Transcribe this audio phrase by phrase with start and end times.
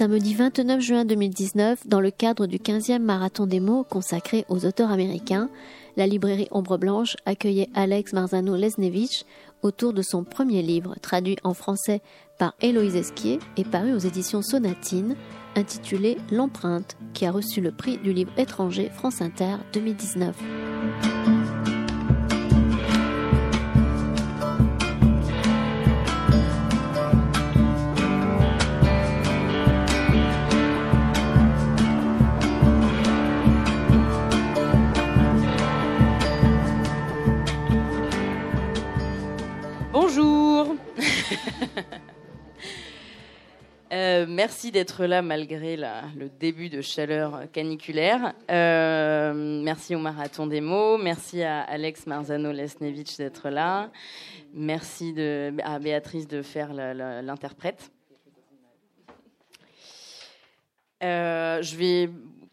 [0.00, 4.90] Samedi 29 juin 2019, dans le cadre du 15e marathon des mots consacré aux auteurs
[4.90, 5.50] américains,
[5.98, 9.26] la librairie Ombre Blanche accueillait Alex Marzano-Lesnevich
[9.60, 12.00] autour de son premier livre, traduit en français
[12.38, 15.16] par Héloïse Esquier et paru aux éditions Sonatine,
[15.54, 20.34] intitulé L'empreinte, qui a reçu le prix du livre étranger France Inter 2019.
[44.40, 48.32] Merci d'être là malgré le début de chaleur caniculaire.
[48.50, 50.96] Euh, merci au Marathon des mots.
[50.96, 53.90] Merci à Alex Marzano-Lesnevich d'être là.
[54.54, 55.14] Merci
[55.62, 57.90] à Béatrice de faire l'interprète.
[61.02, 62.08] Euh, je vais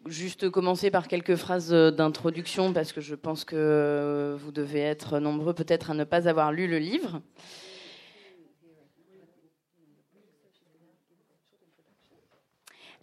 [0.07, 5.53] juste commencer par quelques phrases d'introduction parce que je pense que vous devez être nombreux
[5.53, 7.21] peut-être à ne pas avoir lu le livre.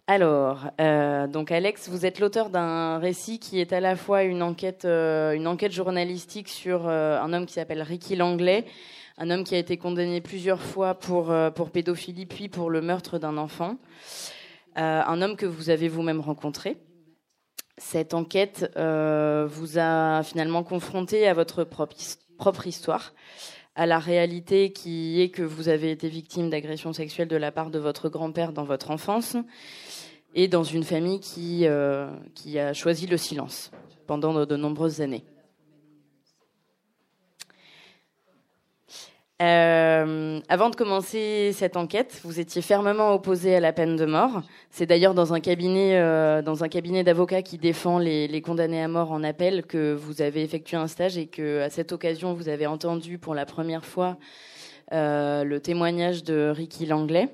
[0.07, 4.43] Alors, euh, donc Alex, vous êtes l'auteur d'un récit qui est à la fois une
[4.43, 8.65] enquête, euh, une enquête journalistique sur euh, un homme qui s'appelle Ricky Langlais,
[9.17, 13.17] un homme qui a été condamné plusieurs fois pour, pour pédophilie puis pour le meurtre
[13.17, 13.77] d'un enfant,
[14.75, 16.77] un homme que vous avez vous-même rencontré.
[17.77, 21.95] Cette enquête vous a finalement confronté à votre propre,
[22.37, 23.13] propre histoire
[23.75, 27.69] à la réalité qui est que vous avez été victime d'agression sexuelle de la part
[27.69, 29.35] de votre grand-père dans votre enfance
[30.33, 33.71] et dans une famille qui, euh, qui a choisi le silence
[34.07, 35.23] pendant de, nombreuses années.
[39.41, 44.41] Euh, avant de commencer cette enquête, vous étiez fermement opposé à la peine de mort.
[44.71, 48.81] C'est d'ailleurs dans un cabinet, euh, dans un cabinet d'avocats qui défend les, les, condamnés
[48.81, 52.33] à mort en appel que vous avez effectué un stage et que, à cette occasion,
[52.33, 54.17] vous avez entendu pour la première fois
[54.91, 57.29] le témoignage de Ricky Langlais.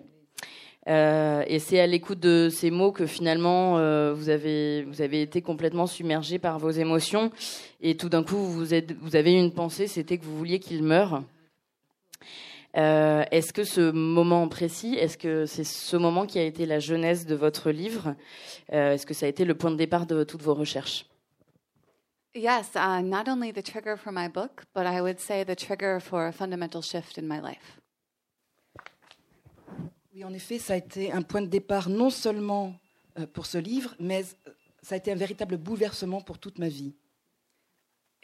[0.87, 5.21] Euh, et c'est à l'écoute de ces mots que finalement euh, vous avez vous avez
[5.21, 7.29] été complètement submergé par vos émotions
[7.81, 10.81] et tout d'un coup vous êtes, vous avez une pensée, c'était que vous vouliez qu'il
[10.81, 11.21] meure.
[12.77, 16.79] Euh, est-ce que ce moment précis, est-ce que c'est ce moment qui a été la
[16.79, 18.15] genèse de votre livre
[18.71, 21.05] euh, Est-ce que ça a été le point de départ de toutes vos recherches?
[22.33, 25.99] Yes, uh, not only the trigger for my book, but I would say the trigger
[25.99, 27.81] for a fundamental shift in my life.
[30.13, 32.73] Oui, en effet, ça a été un point de départ non seulement
[33.19, 34.51] euh, pour ce livre, mais euh,
[34.81, 36.93] ça a été un véritable bouleversement pour toute ma vie.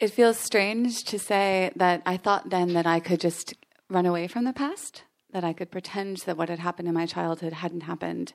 [0.00, 3.54] It feels strange to say that I thought then that I could just
[3.88, 7.06] run away from the past, that I could pretend that what had happened in my
[7.06, 8.32] childhood hadn't happened,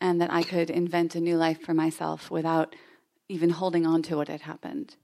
[0.00, 2.74] and that I could invent a new life for myself without
[3.28, 4.96] even holding on to what had happened.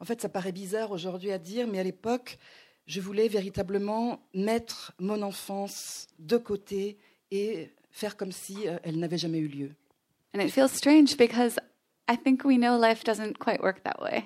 [0.00, 2.38] En fait, ça paraît bizarre aujourd'hui à dire, mais à l'époque,
[2.86, 6.98] je voulais véritablement mettre mon enfance de côté
[7.30, 9.74] et faire comme si euh, elle n'avait jamais eu lieu.
[10.34, 11.58] And it feels strange because
[12.08, 14.24] I think we know life doesn't quite work that way.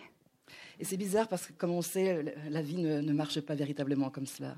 [0.84, 4.11] Et c'est bizarre parce que, comme on sait, la vie ne, ne marche pas véritablement
[4.11, 4.55] comme cela.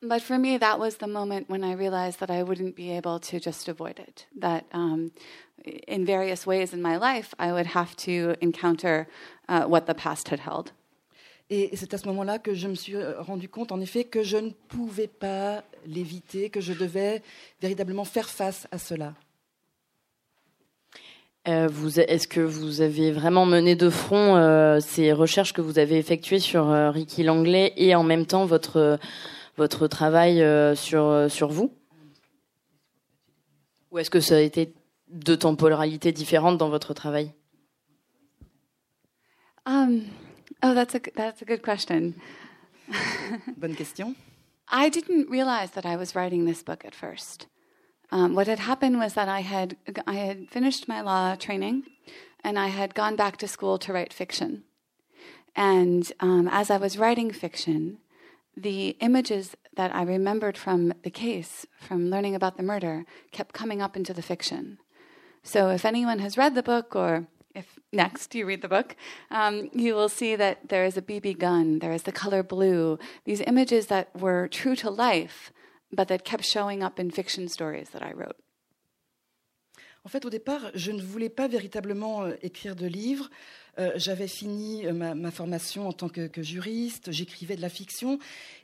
[0.00, 3.20] But for me, that was the moment when I realized that I wouldn't be able
[3.20, 4.26] to just avoid it.
[4.40, 5.10] That um,
[5.86, 9.06] in various ways in my life, I would have to encounter
[9.50, 10.72] uh, what the past had held.
[11.50, 14.22] Et c'est à ce moment-là que je me suis euh, rendu compte, en effet, que
[14.22, 17.22] je ne pouvais pas l'éviter, que je devais
[17.60, 19.12] véritablement faire face à cela.
[21.48, 21.68] Euh,
[22.06, 26.38] Est-ce que vous avez vraiment mené de front euh, ces recherches que vous avez effectuées
[26.38, 28.98] sur euh, Ricky Langlais et en même temps votre,
[29.56, 31.72] votre travail euh, sur, sur vous?
[33.90, 34.72] Ou est-ce que ça a été
[35.08, 37.32] deux temporalités différentes dans votre travail?
[39.66, 40.02] Um,
[40.62, 42.14] Oh, that's a that's a good question.
[43.56, 44.14] Bonne question.
[44.68, 47.48] I didn't realize that I was writing this book at first.
[48.12, 49.76] Um, what had happened was that I had
[50.06, 51.84] I had finished my law training,
[52.44, 54.64] and I had gone back to school to write fiction.
[55.56, 57.98] And um, as I was writing fiction,
[58.54, 63.80] the images that I remembered from the case, from learning about the murder, kept coming
[63.80, 64.78] up into the fiction.
[65.42, 68.94] So if anyone has read the book or if next you read the book,
[69.30, 72.98] um, you will see that there is a BB gun, there is the color blue,
[73.24, 75.52] these images that were true to life,
[75.92, 78.36] but that kept showing up in fiction stories that I wrote.
[80.04, 83.30] En fait, au départ, je ne voulais pas véritablement euh, écrire de livres.
[83.78, 87.68] Euh, J'avais fini euh, ma, ma, formation en tant que, que juriste, j'écrivais de la
[87.68, 88.18] fiction.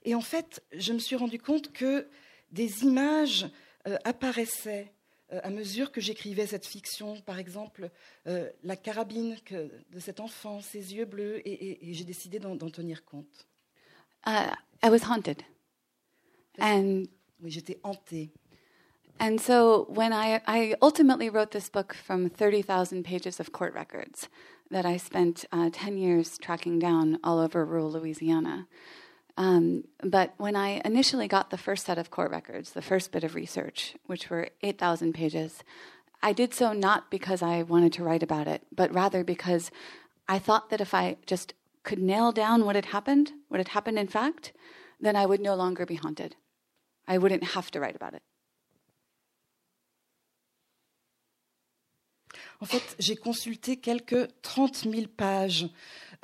[0.04, 2.08] Et en fait, je me suis rendu compte que
[2.50, 3.46] des images
[3.86, 4.92] euh, apparaissaient
[5.32, 7.20] euh, à mesure que j'écrivais cette fiction.
[7.20, 7.88] Par exemple,
[8.26, 12.40] euh, la carabine que, de cet enfant, ses yeux bleus, et, et- et j'ai décidé
[12.40, 13.46] d'en d'en tenir compte.
[14.26, 14.50] Uh,
[14.82, 15.42] I was haunted.
[16.58, 17.04] And
[17.42, 18.30] Oui, j'étais hantée.
[19.20, 24.28] And so when I, I ultimately wrote this book from 30,000 pages of court records
[24.70, 28.66] that I spent uh, 10 years tracking down all over rural Louisiana.
[29.36, 33.24] Um, but when I initially got the first set of court records, the first bit
[33.24, 35.62] of research, which were 8,000 pages,
[36.22, 39.70] I did so not because I wanted to write about it, but rather because
[40.28, 43.98] I thought that if I just could nail down what had happened, what had happened
[43.98, 44.52] in fact,
[45.00, 46.34] then I would no longer be haunted.
[47.08, 48.22] I wouldn't have to write about it.
[52.60, 55.68] En fait, j'ai consulté quelques 30 000 pages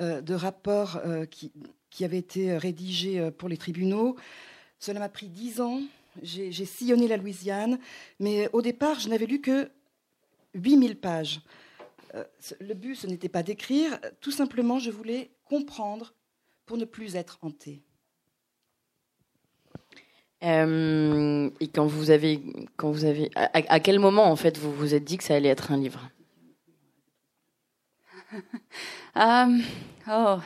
[0.01, 1.51] euh, de rapports euh, qui,
[1.89, 4.17] qui avaient été rédigés euh, pour les tribunaux.
[4.79, 5.81] Cela m'a pris 10 ans.
[6.21, 7.79] J'ai sillonné la Louisiane,
[8.19, 9.69] mais au départ, je n'avais lu que
[10.53, 11.41] 8 000 pages.
[12.15, 12.23] Euh,
[12.59, 16.13] le but, ce n'était pas d'écrire, tout simplement, je voulais comprendre
[16.65, 17.81] pour ne plus être hantée.
[20.43, 22.41] Euh, et quand vous avez,
[22.77, 25.35] quand vous avez, à, à quel moment en fait vous vous êtes dit que ça
[25.35, 26.09] allait être un livre
[29.15, 29.63] Um,
[30.09, 30.43] oh,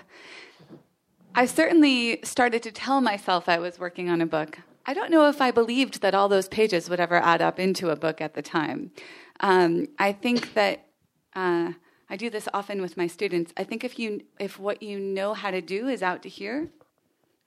[1.33, 4.59] I certainly started to tell myself I was working on a book.
[4.85, 7.89] I don't know if I believed that all those pages would ever add up into
[7.89, 8.91] a book at the time.
[9.39, 10.85] Um, I think that
[11.35, 11.73] uh,
[12.09, 13.53] I do this often with my students.
[13.57, 16.69] I think if you, if what you know how to do is out to here,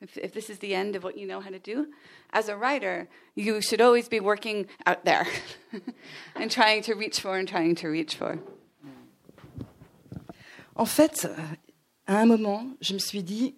[0.02, 1.86] if, this is the end of what you know how to do,
[2.32, 5.26] as a writer, you should always be working out there
[6.36, 8.38] and trying to reach for and trying to reach for.
[10.74, 11.36] En fait, euh,
[12.06, 13.54] à un moment, je me suis dit,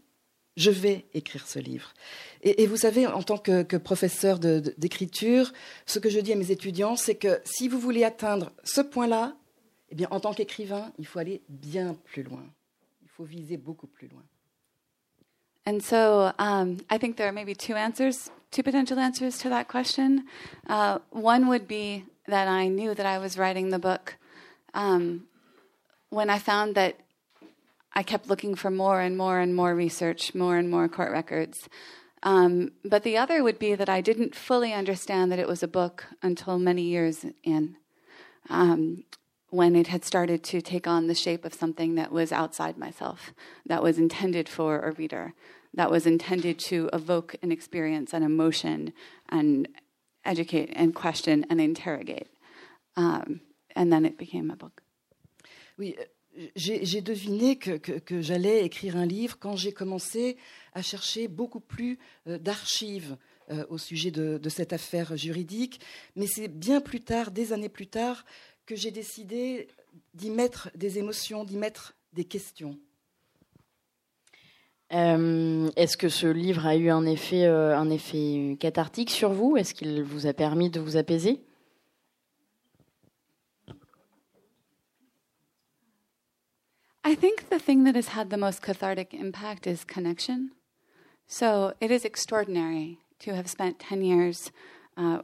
[0.57, 1.95] je vais écrire ce livre.
[2.43, 5.53] Et, vous savez, en tant que, que professeur d'écriture,
[5.87, 9.37] ce que je dis à mes étudiants, c'est que si vous voulez atteindre ce point-là,
[9.89, 12.45] eh bien, en tant qu'écrivain, il faut aller bien plus loin.
[13.03, 14.23] Il faut viser beaucoup plus loin.
[15.67, 19.69] And so um, I think there are maybe two answers, two potential answers to that
[19.69, 20.27] question.
[20.69, 24.17] Uh, one would be that I knew that I was writing the book
[24.75, 25.27] um,
[26.11, 26.97] when I found that
[27.95, 31.69] I kept looking for more and more and more research, more and more court records.
[32.23, 35.69] Um, but the other would be that I didn't fully understand that it was a
[35.69, 37.77] book until many years in,
[38.49, 39.05] um,
[39.61, 43.21] when it had started to take on the shape of something that was outside myself,
[43.71, 45.33] that was intended for a reader,
[45.79, 48.93] that was intended to evoke an experience, an emotion,
[49.29, 49.69] and
[50.25, 52.29] educate and question and interrogate.
[52.97, 53.41] Um,
[53.77, 54.83] and then it became a book.
[55.79, 60.37] Oui, euh, j'ai deviné que, que- que j'allais écrire un livre quand j'ai commencé
[60.73, 63.17] à chercher beaucoup plus euh, d'archives
[63.51, 65.81] euh, au sujet de, de cette affaire juridique.
[66.17, 68.25] Mais c'est bien plus tard, des années plus tard,
[68.67, 69.69] que j'ai décidé
[70.15, 72.79] d'y mettre des émotions, d'y mettre des questions.
[74.93, 79.57] Euh, Est-ce que ce livre a eu un effet, euh, un effet cathartique sur vous?
[79.57, 81.41] Est-ce qu'il vous a permis de vous apaiser?
[87.07, 90.51] I think the thing that has had the most cathartic impact is connection.
[91.27, 94.51] So it is extraordinary to have spent 10 years
[94.97, 95.19] uh,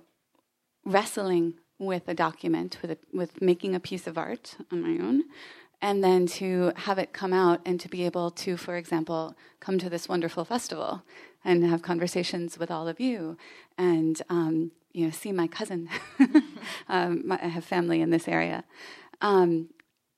[0.85, 5.25] wrestling with a document, with, a, with making a piece of art on my own,
[5.83, 9.79] and then to have it come out and to be able to, for example, come
[9.79, 11.03] to this wonderful festival
[11.43, 13.37] and have conversations with all of you
[13.79, 15.89] and um, you know see my cousin.
[16.89, 18.65] um, my, I have family in this area.
[19.23, 19.71] Um,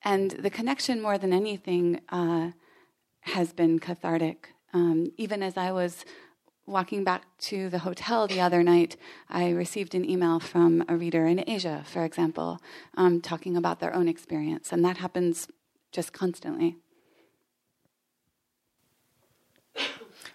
[0.04, 2.50] and the connection, more than anything, uh,
[3.20, 4.48] has been cathartic.
[4.74, 6.04] Um, even as I was
[6.66, 8.96] walking back to the hotel the other night,
[9.28, 12.58] I received an email from a reader in Asia, for example,
[12.96, 14.72] um, talking about their own experience.
[14.72, 15.48] And that happens
[15.92, 16.76] just constantly.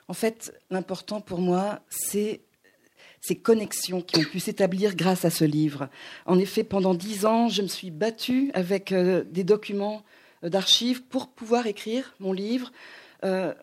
[0.10, 2.42] En fait, l'important pour moi, c'est
[3.20, 5.90] ces connexions qui ont pu s'établir grâce à ce livre.
[6.26, 10.04] En effet, pendant dix ans, je me suis battue avec euh, des documents
[10.44, 12.72] euh, d'archives pour pouvoir écrire mon livre.
[13.26, 13.54] Euh,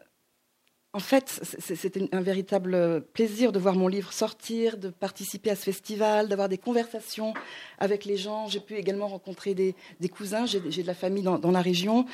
[0.94, 5.64] en fait, c'était un véritable plaisir de voir mon livre sortir, de participer à ce
[5.64, 7.34] festival, d'avoir des conversations
[7.78, 8.46] avec les gens.
[8.46, 9.74] J'ai pu également rencontrer des,
[10.08, 12.06] cousins, j'ai de la famille dans, la région.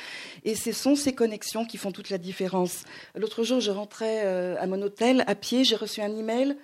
[0.43, 2.83] Et ce sont ces connexions qui font toute la différence.
[3.13, 6.57] L'autre jour, je rentrais euh, à mon hôtel à pied, j'ai reçu un email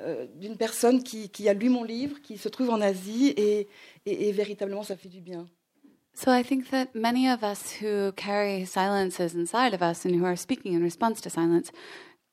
[0.00, 4.82] euh, d'une personne qui, a lu mon livre, qui se trouve en Asie, et véritablement,
[4.82, 5.46] ça fait du bien.
[6.18, 10.24] So I think that many of us who carry silences inside of us and who
[10.24, 11.70] are speaking in response to silence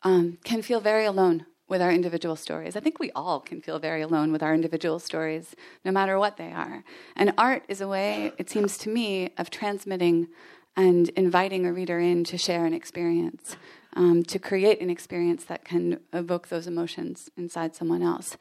[0.01, 2.75] um, can feel very alone with our individual stories.
[2.75, 6.38] I think we all can feel very alone with our individual stories, no matter what
[6.38, 6.84] they are.
[7.15, 10.30] And art is a way, it seems to me, of transmitting
[10.75, 13.56] and inviting a reader in to share an experience,
[13.96, 18.36] um, to create an experience that can evoke those emotions inside someone else.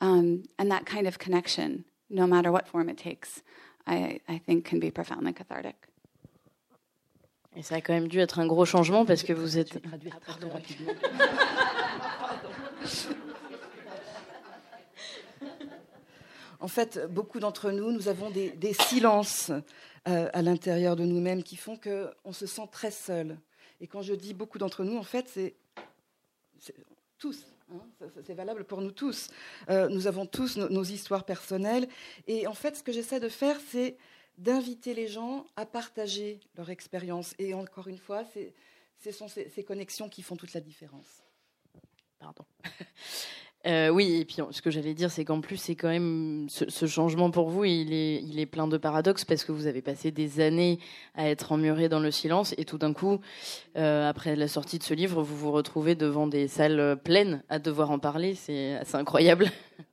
[0.00, 3.42] Um, and that kind of connection, no matter what form it takes,
[3.86, 5.76] I, I think can be profoundly cathartic.
[7.56, 9.78] Et ça a quand même dû être un gros changement parce que vous êtes.
[16.60, 19.50] En fait, beaucoup d'entre nous, nous avons des, des silences
[20.08, 23.38] euh, à l'intérieur de nous-mêmes qui font qu'on se sent très seul.
[23.80, 25.54] Et quand je dis beaucoup d'entre nous, en fait, c'est
[27.18, 27.46] tous.
[27.72, 29.28] Hein, c'est valable pour nous tous.
[29.68, 31.88] Euh, nous avons tous no, nos histoires personnelles.
[32.26, 33.96] Et en fait, ce que j'essaie de faire, c'est
[34.38, 37.34] d'inviter les gens à partager leur expérience.
[37.38, 38.24] Et encore une fois,
[38.98, 41.22] ce sont ces connexions qui font toute la différence.
[42.18, 42.44] Pardon.
[43.66, 46.86] Euh, oui, et puis ce que j'allais dire, c'est qu'en plus, c'est quand même ce,
[46.86, 50.10] changement pour vous, il est, il est plein de paradoxes parce que vous avez passé
[50.10, 50.78] des années
[51.14, 53.20] à être emmuré dans le silence et tout d'un coup,
[53.76, 57.58] euh, après la sortie de ce livre, vous vous retrouvez devant des salles pleines à
[57.58, 58.34] devoir en parler.
[58.34, 59.50] C'est assez incroyable.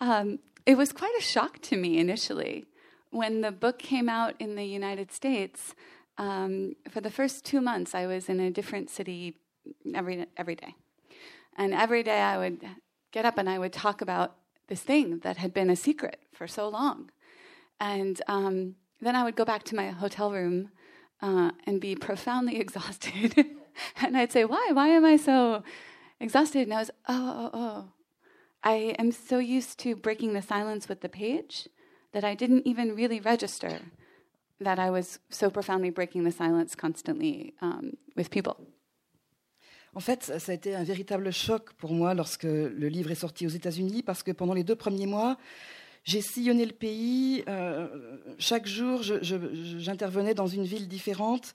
[0.00, 2.66] Um, it was quite a shock to me initially
[3.10, 5.74] when the book came out in the United States.
[6.18, 9.34] Um, for the first two months, I was in a different city
[9.94, 10.74] every every day.
[11.56, 12.64] And every day I would
[13.10, 14.36] get up and I would talk about
[14.68, 17.10] this thing that had been a secret for so long.
[17.80, 20.70] And um, then I would go back to my hotel room
[21.20, 23.34] uh, and be profoundly exhausted.
[24.00, 24.70] and I'd say, Why?
[24.72, 25.62] Why am I so
[26.20, 26.62] exhausted?
[26.62, 27.92] And I was, Oh, oh, oh.
[28.62, 31.68] I am so used to breaking the silence with the page
[32.12, 33.80] that I didn't even really register
[34.60, 38.66] that I was so profoundly breaking the silence constantly um, with people.
[39.98, 43.46] En fait, ça a été un véritable choc pour moi lorsque le livre est sorti
[43.46, 45.36] aux États-Unis, parce que pendant les deux premiers mois,
[46.04, 47.42] j'ai sillonné le pays.
[47.48, 47.88] Euh,
[48.38, 51.52] chaque jour, j'intervenais dans une ville différente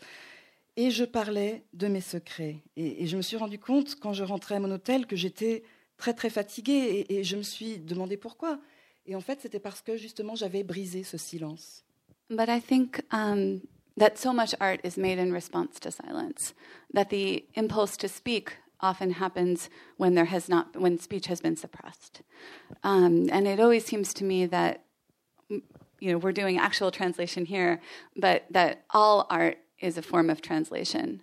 [0.76, 2.58] et je parlais de mes secrets.
[2.76, 5.64] Et, je me suis rendu compte, quand je rentrais à mon hôtel, que j'étais
[5.96, 7.06] très, très fatiguée.
[7.08, 8.60] Et, et, je me suis demandé pourquoi.
[9.06, 11.86] Et en fait, c'était parce que justement, j'avais brisé ce silence.
[12.30, 13.62] But I think um,
[13.96, 16.54] that so much art is made in response to silence,
[16.94, 21.56] that the impulse to speak often happens when there has not when speech has been
[21.56, 22.22] suppressed.
[22.84, 24.84] Um, and it always seems to me that
[25.50, 27.80] you know we're doing actual translation here
[28.16, 31.22] but that all art is a form of translation.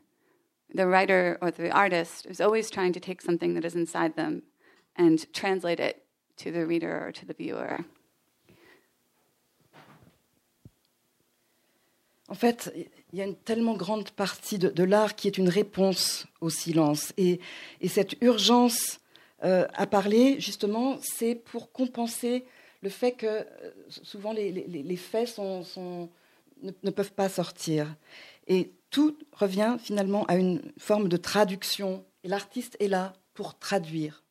[0.73, 4.45] The writer or the artist is always trying to take something that is inside them
[4.97, 6.05] and translate it
[6.39, 7.85] to the reader or to the viewer
[12.31, 12.73] En fait,
[13.13, 17.13] il y a une tellement grande partie de, l'art qui est une réponse au silence.
[17.17, 17.41] Et,
[17.81, 19.01] et cette urgence
[19.43, 22.45] euh, à parler, justement, c'est pour compenser
[22.83, 23.45] le fait que euh,
[23.89, 26.07] souvent les, faits ne,
[26.63, 27.93] ne, peuvent pas sortir.
[28.47, 32.05] Et tout revient finalement à une forme de traduction.
[32.23, 34.23] Et l'artiste est là pour traduire.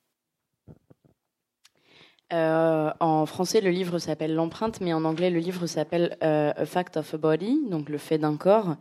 [2.31, 6.65] Euh, en français, le livre s'appelle L'empreinte, mais en anglais, le livre s'appelle euh, A
[6.65, 8.75] Fact of a Body, donc le fait d'un corps.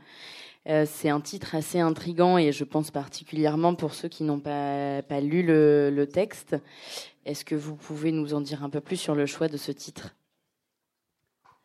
[0.69, 5.01] Euh, c'est un titre assez intrigant et je pense particulièrement pour ceux qui n'ont pas,
[5.21, 6.57] lu le, le texte.
[7.25, 9.73] Est-ce que vous pouvez nous en dire un peu plus sur le choix de ce
[9.73, 10.15] titre?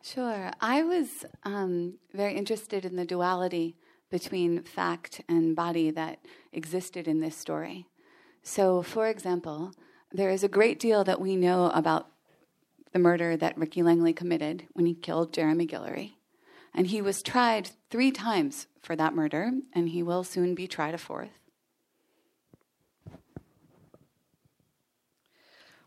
[0.02, 0.50] Sure.
[0.60, 3.74] I was um, very interested in the duality
[4.10, 6.18] between fact and body that
[6.52, 7.86] existed in this story.
[8.42, 9.70] So, for example,
[10.14, 12.06] there is a great deal that we know about
[12.92, 16.12] the murder that Ricky Langley committed when he killed Jeremy Guillory.
[16.72, 20.94] And he was tried three times for that murder, and he will soon be tried
[20.94, 21.30] a fourth.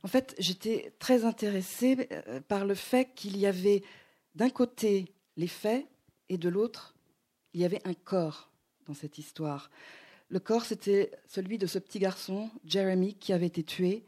[0.03, 3.83] En fait, j'étais très intéressée euh, par le fait qu'il y avait
[4.35, 5.85] d'un côté les faits
[6.29, 6.95] et de l'autre,
[7.53, 8.49] il y avait un corps
[8.85, 9.69] dans cette histoire.
[10.29, 14.03] Le corps, c'était celui de ce petit garçon, Jeremy, qui avait été tué.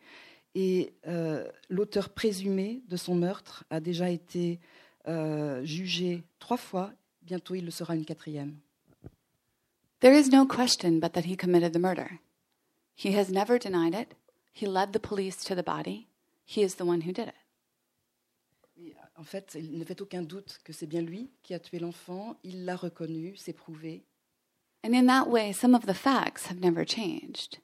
[0.56, 4.60] Et euh, l'auteur présumé de son meurtre a déjà été
[5.08, 6.92] euh, jugé trois fois.
[7.22, 8.58] Bientôt, il le sera une quatrième.
[10.02, 12.20] There is no question but that he committed the murder.
[12.96, 14.16] He has never denied it.
[14.54, 16.08] He led the police to the body.
[16.46, 18.94] He is the one who did it.
[19.18, 22.38] En fait, il ne fait aucun doute que c'est bien lui qui a tué l'enfant.
[22.44, 24.06] Il l'a reconnu, c'est prouvé.
[24.84, 27.60] And in that way, some of the facts have never changed.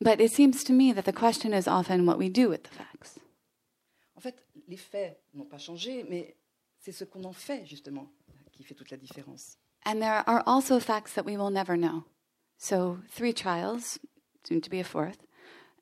[0.00, 2.70] But it seems to me that the question is often what we do with the
[2.70, 3.18] facts.
[4.16, 4.38] En fait,
[4.68, 6.34] les faits n'ont pas changé, mais
[6.80, 8.08] c'est ce qu'on en fait justement
[8.52, 9.56] qui fait toute la différence.
[9.84, 12.04] And there are also facts that we will never know.
[12.58, 13.98] So, three trials,
[14.44, 15.26] soon to be a fourth.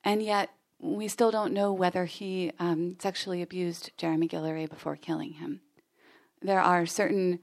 [0.04, 5.34] And yet, we still don't know whether he um, sexually abused Jeremy Guillory before killing
[5.34, 5.60] him.
[6.40, 7.40] There are certain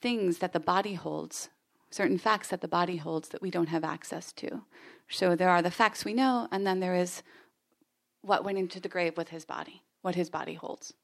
[0.00, 1.50] things that the body holds,
[1.92, 4.62] certain facts that the body holds that we don't have access to.
[5.08, 7.22] So there are the facts we know, and then there is
[8.22, 10.94] what went into the grave with his body, what his body holds.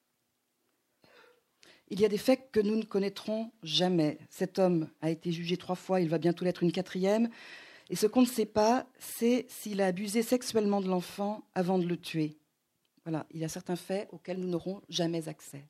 [1.91, 4.19] Il y a des faits que nous ne connaîtrons jamais.
[4.29, 7.31] Cet homme a été jugé trois fois, il va bientôt l'être une quatrième.
[7.89, 11.87] Et ce qu'on ne sait pas, c'est s'il a abusé sexuellement de l'enfant avant de
[11.87, 12.37] le tuer.
[13.05, 15.65] Voilà, il y a certains faits auxquels nous n'aurons jamais accès.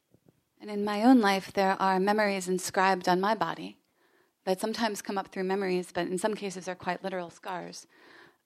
[0.61, 3.78] And in my own life, there are memories inscribed on my body
[4.49, 7.87] that sometimes come up through memories, but in some cases are quite literal scars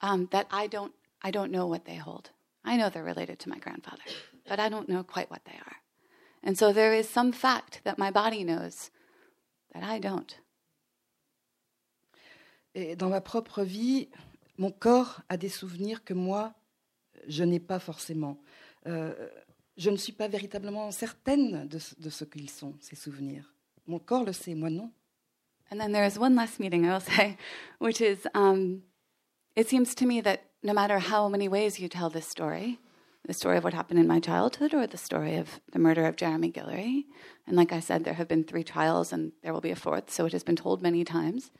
[0.00, 0.92] um, that I don't,
[1.22, 2.30] I don't know what they hold.
[2.64, 4.02] I know they're related to my grandfather,
[4.48, 5.76] but I don't know quite what they are.
[6.42, 8.90] And so there is some fact that my body knows
[9.72, 10.36] that I don't.
[12.74, 14.08] Et dans ma propre vie,
[14.58, 16.52] mon corps a des souvenirs que moi,
[17.28, 18.38] je n'ai pas forcément.
[18.88, 19.14] Euh,
[19.76, 23.54] je ne suis pas véritablement certaine de, ce- de ce qu'ils sont, ces souvenirs.
[23.86, 24.90] Mon corps le sait, moi non.
[25.72, 27.38] And then there is one last meeting I will say,
[27.78, 28.82] which is um,
[29.56, 32.78] it seems to me that no matter how many ways you tell this story,
[33.26, 36.16] the story of what happened in my childhood or the story of the murder of
[36.16, 37.04] Jeremy Guillory,
[37.46, 40.10] and like I said, there have been three trials and there will be a fourth,
[40.10, 41.50] so it has been told many times,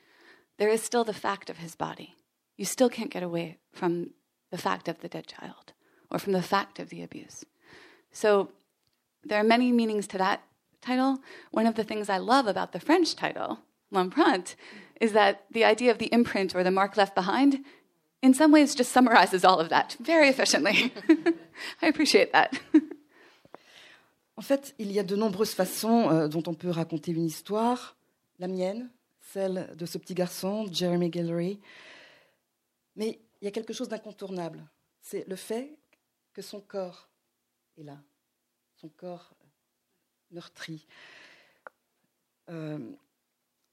[0.59, 2.15] there is still the fact of his body.
[2.59, 4.11] You still can't get away from
[4.51, 5.73] the fact of the dead child
[6.11, 7.47] or from the fact of the abuse.
[8.13, 8.51] So
[9.25, 10.43] there are many meanings to that
[10.83, 11.21] title.
[11.51, 13.61] One of the things I love about the French title,
[13.93, 14.57] L'Empreinte,
[15.01, 17.65] is that the idea of the imprint or the mark left behind,
[18.23, 20.93] in some ways, just summarizes all of that very efficiently.
[21.83, 22.59] I appreciate that.
[24.35, 27.97] En fait, il y a de nombreuses façons euh, dont on peut raconter une histoire.
[28.39, 28.91] La mienne,
[29.21, 31.61] celle de ce petit garçon, Jeremy Guillory.
[32.97, 34.65] Mais il y a quelque chose d'incontournable.
[35.01, 35.77] C'est le fait
[36.33, 37.09] que son corps
[37.79, 37.99] est là.
[38.77, 39.35] Son corps
[40.31, 40.87] meurtri.
[42.49, 42.79] Euh,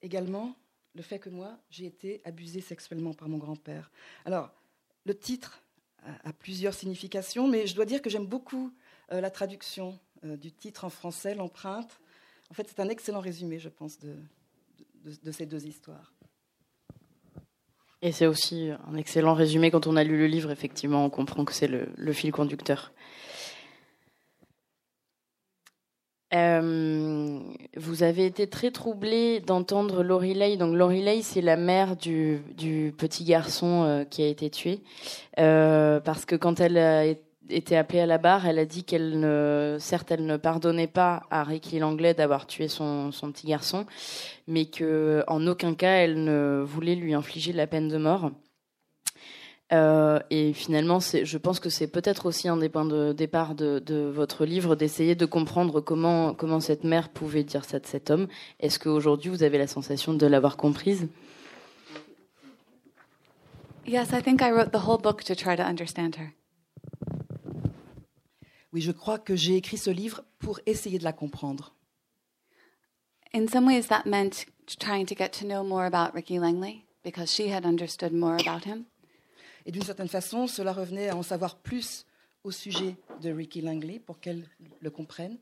[0.01, 0.55] également,
[0.95, 3.91] le fait que moi, j'ai été abusée sexuellement par mon grand-père.
[4.25, 4.51] Alors,
[5.05, 5.61] le titre
[6.23, 8.71] a, plusieurs significations, mais je dois dire que j'aime beaucoup
[9.11, 11.99] euh, la traduction euh, du titre en français, l'empreinte.
[12.49, 16.13] En fait, c'est un excellent résumé, je pense, de, ces deux histoires.
[18.01, 21.43] Et c'est aussi un excellent résumé quand on a lu le livre, effectivement, on comprend
[21.43, 22.93] que c'est le fil conducteur.
[26.33, 27.39] Euh,
[27.75, 30.57] vous avez été très troublé d'entendre Lay.
[30.57, 34.81] Donc Lay, c'est la mère du, du petit garçon euh, qui a été tué.
[35.39, 37.05] Euh, parce que quand elle a
[37.49, 41.23] été appelée à la barre, elle a dit qu'elle ne, certes, elle ne pardonnait pas
[41.31, 43.87] à Ricky Langlais d'avoir tué son, son petit garçon,
[44.47, 48.29] mais que en aucun cas elle ne voulait lui infliger la peine de mort.
[49.71, 53.79] Euh, et finalement, je pense que c'est peut-être aussi un des points de départ de,
[53.79, 58.09] de votre livre, d'essayer de comprendre comment, comment cette mère pouvait dire ça de cet
[58.09, 58.27] homme.
[58.59, 61.07] Est-ce qu'aujourd'hui, vous avez la sensation de l'avoir comprise?
[63.85, 66.31] Yes, I think I wrote the whole book to try to understand her.
[68.71, 71.73] Oui, je crois que j'ai écrit ce livre pour essayer de la comprendre.
[73.33, 74.45] In some ways, that meant
[74.79, 78.65] trying to get to know more about Ricky Langley because she had understood more about
[78.65, 78.85] him.
[79.65, 82.05] Et d'une certaine façon, cela revenait à en savoir plus
[82.43, 84.47] au sujet de Ricky Langley pour qu'elle
[84.79, 85.37] le comprenne.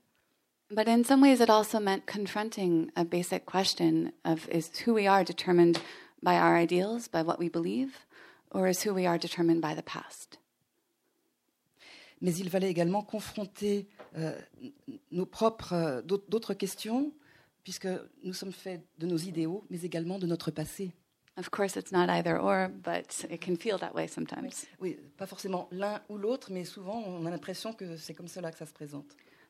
[0.69, 5.07] But in some ways, it also meant confronting a basic question of is who we
[5.07, 5.77] are determined
[6.21, 8.05] by our ideals, by what we believe,
[8.51, 10.39] or is who we are determined by the past?
[12.19, 14.37] Mais il fallait également confronter euh,
[15.11, 17.13] nos propres euh, d'autres d'autres questions,
[17.63, 17.87] puisque
[18.23, 20.91] nous sommes faits de nos idéaux, mais également de notre passé.
[21.37, 24.65] Of course, it's not either or, but it can feel that way sometimes.
[24.79, 28.51] Oui, pas forcément l'un ou l'autre, mais souvent on a l'impression que c'est comme cela
[28.51, 29.05] que ça se présente.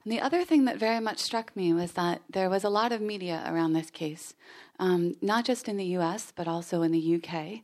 [0.06, 2.91] And the other thing that very much struck me was that there was a lot
[2.91, 4.36] of media around this case,
[4.80, 7.63] um, not just in the US, but also in the UK.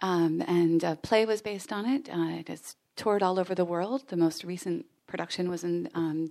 [0.00, 2.08] Um, and a play was based on it.
[2.10, 4.08] Uh, it has toured all over the world.
[4.08, 6.30] The most recent production was in um,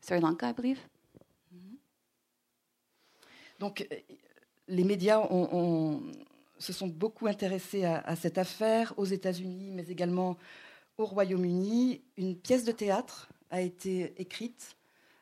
[0.00, 0.80] Sri Lanka, I believe.
[3.60, 3.96] Donc euh,
[4.68, 6.02] les médias ont- ont-
[6.58, 10.36] se sont beaucoup intéressés à, à cette affaire aux États-Unis, mais également
[10.98, 12.00] au Royaume-Uni.
[12.16, 14.76] Une pièce de théâtre a été écrite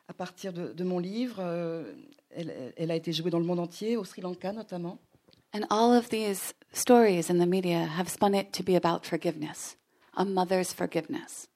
[0.07, 1.37] à partir de, de mon livre.
[1.39, 1.93] Euh,
[2.35, 4.97] Elle, elle a été jouée dans le monde entier, au Sri Lanka notamment.
[5.53, 9.77] And all of these stories in the media have spun it to be about forgiveness,
[10.15, 11.47] a mother's forgiveness.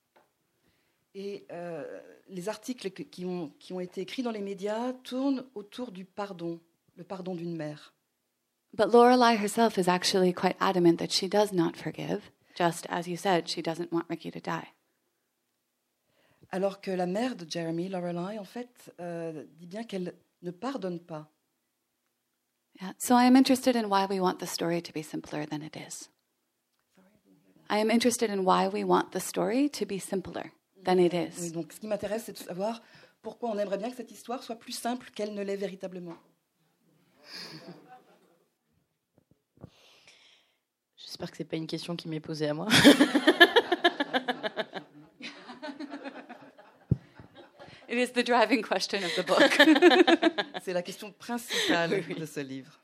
[1.15, 1.83] Et euh,
[2.29, 6.05] les articles que- qui, ont, qui ont été écrits dans les médias tournent autour du
[6.05, 6.59] pardon,
[6.95, 7.95] le pardon d'une mère.
[8.73, 12.31] But Lorelei herself is actually quite adamant that she does not forgive.
[12.57, 14.67] just as you said, she doesn't want Ricky to die.
[16.51, 20.99] Alors que la mère de Jeremy, Lorelai, en fait, euh, dit bien qu'elle ne pardonne
[20.99, 21.27] pas.
[22.81, 22.93] Yeah.
[22.97, 25.75] So I am interested in why we want the story to be simpler than it
[25.75, 26.09] is.
[27.69, 30.51] I am interested in why we want the story to be simpler
[30.83, 31.51] than it Oui, is.
[31.51, 32.81] donc, ce qui m'intéresse, c'est de savoir
[33.21, 36.15] pourquoi on aimerait bien que cette histoire soit plus simple qu'elle ne l'est véritablement.
[41.17, 42.67] J'espère que c'est pas une question qui m'est posée à moi.
[47.89, 49.57] It is the driving question of the book.
[50.63, 52.79] C'est la question principale de ce livre.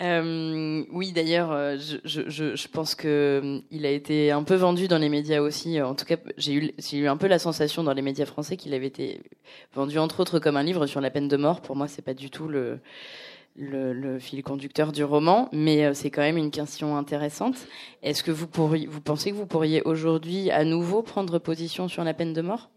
[0.00, 4.42] Euh, oui, d'ailleurs, euh, je, je- je- je pense que euh, il a été un
[4.42, 5.80] peu vendu dans les médias aussi.
[5.80, 8.56] En tout cas, j'ai eu, j'ai eu un peu la sensation dans les médias français
[8.56, 9.20] qu'il avait été
[9.74, 11.60] vendu entre autres comme un livre sur la peine de mort.
[11.60, 12.80] Pour moi, c'est pas du tout le,
[13.56, 17.56] le, fil conducteur du roman, mais euh, c'est quand même une question intéressante.
[18.02, 22.32] Est-ce que vous pensez que vous pourriez aujourd'hui à nouveau prendre position sur la peine
[22.32, 22.70] de mort?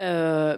[0.00, 0.56] Euh,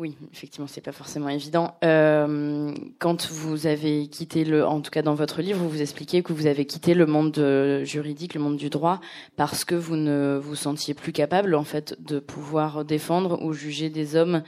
[0.00, 1.74] oui, effectivement, c'est pas forcément évident.
[1.84, 6.22] Euh, quand vous avez quitté le, en tout cas dans votre livre, vous vous expliquez
[6.22, 9.02] que vous avez quitté le monde euh, juridique, le monde du droit,
[9.36, 13.90] parce que vous ne vous sentiez plus capable, en fait, de pouvoir défendre ou juger
[13.90, 14.42] des hommes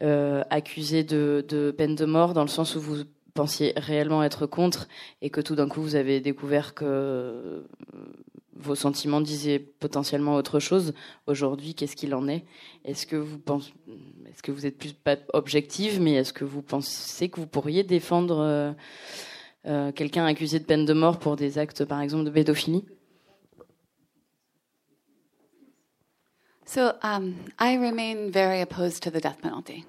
[0.00, 3.04] euh, accusés de, peine de mort, dans le sens où vous
[3.34, 4.88] pensiez réellement être contre,
[5.20, 7.66] et que tout d'un coup vous avez découvert que
[8.54, 10.94] vos sentiments disaient potentiellement autre chose.
[11.26, 12.46] Aujourd'hui, qu'est-ce qu'il en est?
[12.86, 13.74] Est-ce que vous pensez,
[14.36, 17.84] est-ce que vous êtes plus pas objective, mais est-ce que vous pensez que vous pourriez
[17.84, 18.72] défendre euh,
[19.64, 22.84] euh, quelqu'un accusé de peine de mort pour des actes, par exemple, de pédophilie?
[26.66, 29.86] So um, I remain very opposed to the death penalty.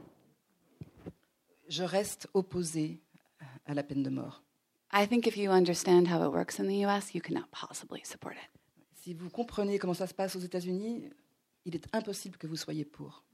[1.68, 3.02] Je reste opposée
[3.66, 4.44] à la peine de mort.
[4.94, 8.36] I think if you understand how it works in the US, you cannot possibly support
[8.38, 8.62] it.
[8.94, 11.10] Si vous comprenez comment ça se passe aux États-Unis,
[11.66, 13.27] il est impossible que vous soyez pour.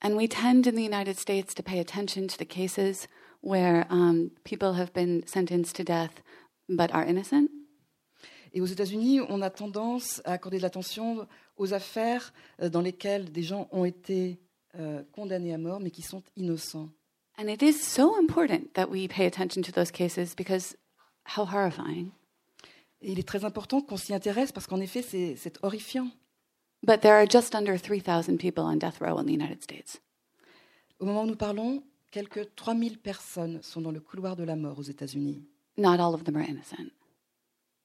[0.00, 3.08] And we tend in the United States to pay attention to the cases
[3.40, 6.22] where um, people have been sentenced to death
[6.68, 7.50] but are innocent.
[8.54, 12.32] Et aux États-Unis, on a tendance à accorder de l'attention aux affaires
[12.62, 14.38] euh, dans lesquelles des gens ont été
[14.78, 16.90] euh, condamnés à mort mais qui sont innocents.
[17.36, 20.76] And it is so important that we pay attention to those cases because
[21.36, 22.10] how horrifying.
[23.00, 26.10] Et il est très important qu'on s'y intéresse parce qu'en effet, c'est c'est horrifiant.
[26.82, 29.98] But there are just under 3,000 people on death row in the United States.
[31.00, 34.78] Au moment où nous parlons, quelques 3000 personnes sont dans le couloir de la mort
[34.78, 35.42] aux États-Unis.
[35.76, 36.92] Not all of them are innocent,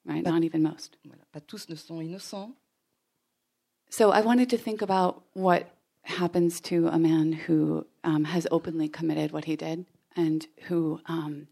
[0.06, 0.23] right?
[0.23, 0.97] Not even most.
[1.06, 1.23] Voilà.
[1.32, 2.56] Pas tous ne sont innocents.
[3.89, 5.69] So I wanted to think about what
[6.03, 11.47] happens to a man who um, has openly committed what he did and who um,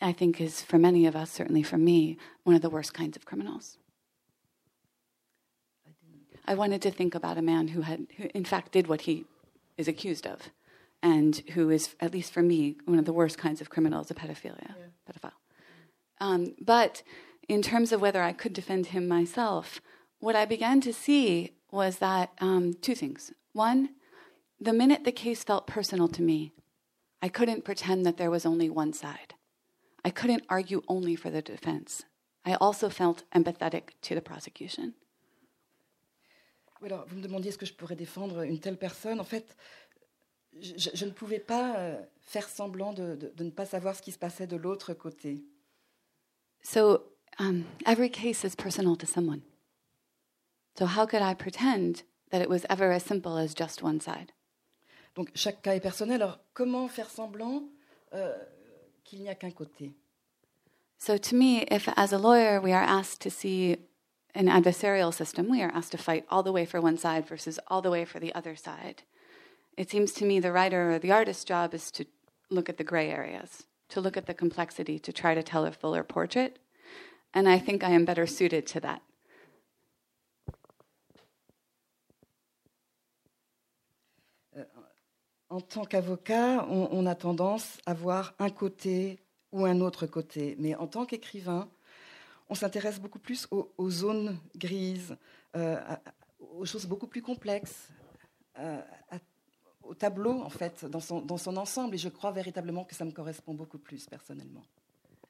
[0.00, 3.16] I think is, for many of us, certainly for me, one of the worst kinds
[3.16, 3.78] of criminals.
[6.46, 9.24] I wanted to think about a man who had, who in fact did what he
[9.76, 10.50] is accused of,
[11.02, 14.14] and who is, at least for me, one of the worst kinds of criminals, a
[14.14, 14.74] pedophilia,
[15.08, 15.32] pedophile.
[16.20, 17.02] Um, but
[17.48, 19.80] in terms of whether I could defend him myself,
[20.18, 23.32] what I began to see was that um, two things.
[23.52, 23.90] One,
[24.60, 26.52] the minute the case felt personal to me,
[27.20, 29.34] I couldn't pretend that there was only one side.
[30.04, 32.04] I couldn't argue only for the defense.
[32.44, 34.94] I also felt empathetic to the prosecution.
[36.84, 39.18] Alors, vous me demandiez est-ce que je pourrais défendre une telle personne.
[39.20, 39.56] En fait,
[40.60, 44.02] je, je ne pouvais pas euh, faire semblant de, de- de ne pas savoir ce
[44.02, 45.42] qui se passait de l'autre côté.
[46.62, 47.02] So
[47.38, 49.42] um, every case is personal to someone.
[50.78, 54.32] So how could I pretend that it was ever as simple as just one side?
[55.14, 56.22] Donc chaque cas est personnel.
[56.22, 57.62] Alors comment faire semblant
[58.12, 58.36] euh,
[59.04, 59.94] qu'il n'y a qu'un côté?
[60.98, 63.76] So, to me, if as a lawyer we are asked to see
[64.36, 67.58] an adversarial system, we are asked to fight all the way for one side versus
[67.68, 69.02] all the way for the other side.
[69.76, 72.04] It seems to me the writer or the artist's job is to
[72.50, 75.72] look at the gray areas, to look at the complexity, to try to tell a
[75.72, 76.58] fuller portrait.
[77.32, 79.02] And I think I am better suited to that.
[84.56, 84.64] Euh,
[85.50, 89.18] en tant qu'avocat, on, on a tendance à voir un côté
[89.52, 90.56] ou un autre côté.
[90.58, 91.68] Mais en tant qu'écrivain,
[92.48, 95.16] on s'intéresse beaucoup plus aux, zones grises,
[95.56, 95.78] euh,
[96.54, 97.88] aux choses beaucoup plus complexes,
[98.58, 98.80] euh,
[99.82, 101.94] au tableau, en fait, dans son, dans son ensemble.
[101.94, 104.64] Et je crois véritablement que ça me correspond beaucoup plus, personnellement.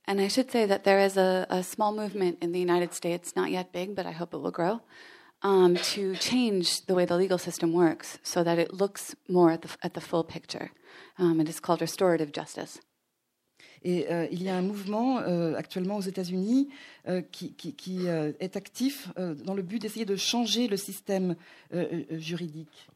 [0.09, 3.35] And I should say that there is a, a small movement in the United States,
[3.35, 4.81] not yet big, but I hope it will grow,
[5.43, 9.63] um, to change the way the legal system works so that it looks more at
[9.63, 10.71] the, at the full picture.
[11.19, 12.79] Um, it is called restorative justice.
[13.83, 16.69] Et euh, il y a un mouvement euh, actuellement aux États-Unis
[17.09, 20.77] euh, qui, qui, qui euh, est actif euh, dans le but d'essayer de changer le
[20.77, 21.37] système
[22.11, 22.89] juridique.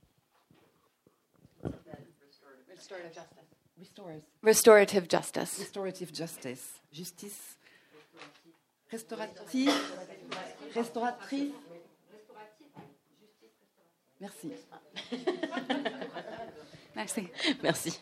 [4.43, 5.59] Restorative justice.
[5.59, 6.81] Restorative justice.
[6.93, 7.57] Justice.
[8.91, 9.71] Restaurative.
[10.75, 11.53] Restauratrice.
[14.21, 14.53] Merci.
[16.95, 17.29] Merci.
[17.63, 18.01] Merci.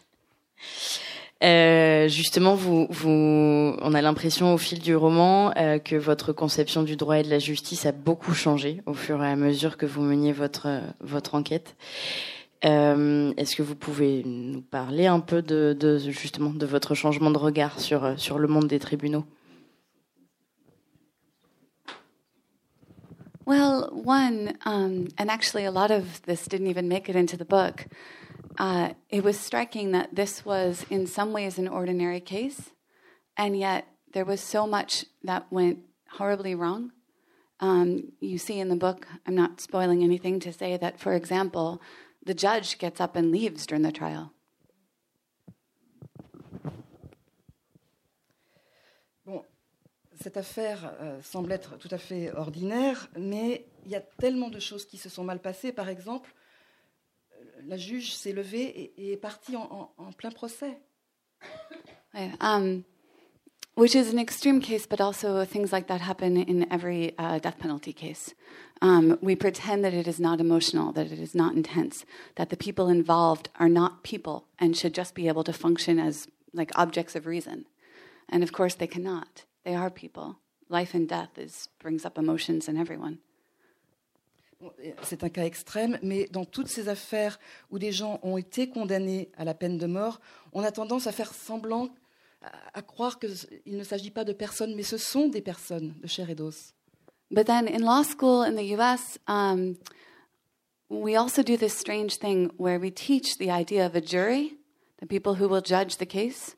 [1.44, 6.96] Euh, justement, vous, on a l'impression au fil du roman euh, que votre conception du
[6.96, 10.03] droit et de la justice a beaucoup changé au fur et à mesure que vous
[10.03, 11.77] meniez votre enquête.
[12.64, 17.38] Euh, Est-ce que vous pouvez nous parler un peu de, justement de votre changement de
[17.38, 19.24] regard sur sur le monde des tribunaux?
[23.46, 27.46] Well, one, um, and actually a lot of this didn't even make it into the
[27.46, 27.87] book.
[28.58, 32.72] Uh, it was striking that this was, in some ways, an ordinary case,
[33.36, 35.78] and yet there was so much that went
[36.10, 36.90] horribly wrong.
[37.60, 41.80] Um, you see in the book, I'm not spoiling anything to say that, for example,
[42.24, 44.32] the judge gets up and leaves during the trial.
[49.24, 49.44] Bon,
[50.20, 54.58] cette affaire euh, semble être tout à fait ordinaire, mais il y a tellement de
[54.58, 55.72] choses qui se sont mal passées.
[55.72, 56.34] Par exemple,
[57.66, 60.76] la juge s'est levée et, et est partie en, en- en plein procès.
[62.40, 62.84] Um,
[63.76, 67.58] which is an extreme case, but also things like that happen in every uh, death
[67.58, 68.34] penalty case.
[68.82, 72.56] Um, we pretend that it is not emotional, that it is not intense, that the
[72.56, 77.14] people involved are not people and should just be able to function as like objects
[77.14, 77.66] of reason.
[78.28, 79.44] And of course, they cannot.
[79.64, 80.38] They are people.
[80.68, 83.18] Life and death is, brings up emotions in everyone.
[85.02, 87.38] C'est un cas extrême, mais dans toutes ces affaires
[87.70, 90.20] où des gens ont été condamnés à la peine de mort,
[90.52, 91.88] on a tendance à faire semblant,
[92.74, 96.28] à, croire qu'il ne s'agit pas de personnes, mais ce sont des personnes de chair
[96.30, 96.74] et d'os.
[97.30, 99.76] But then in law school in the US, um,
[100.88, 104.56] we also do this strange thing where we teach the idea of a jury,
[104.98, 106.56] the people who will judge the case.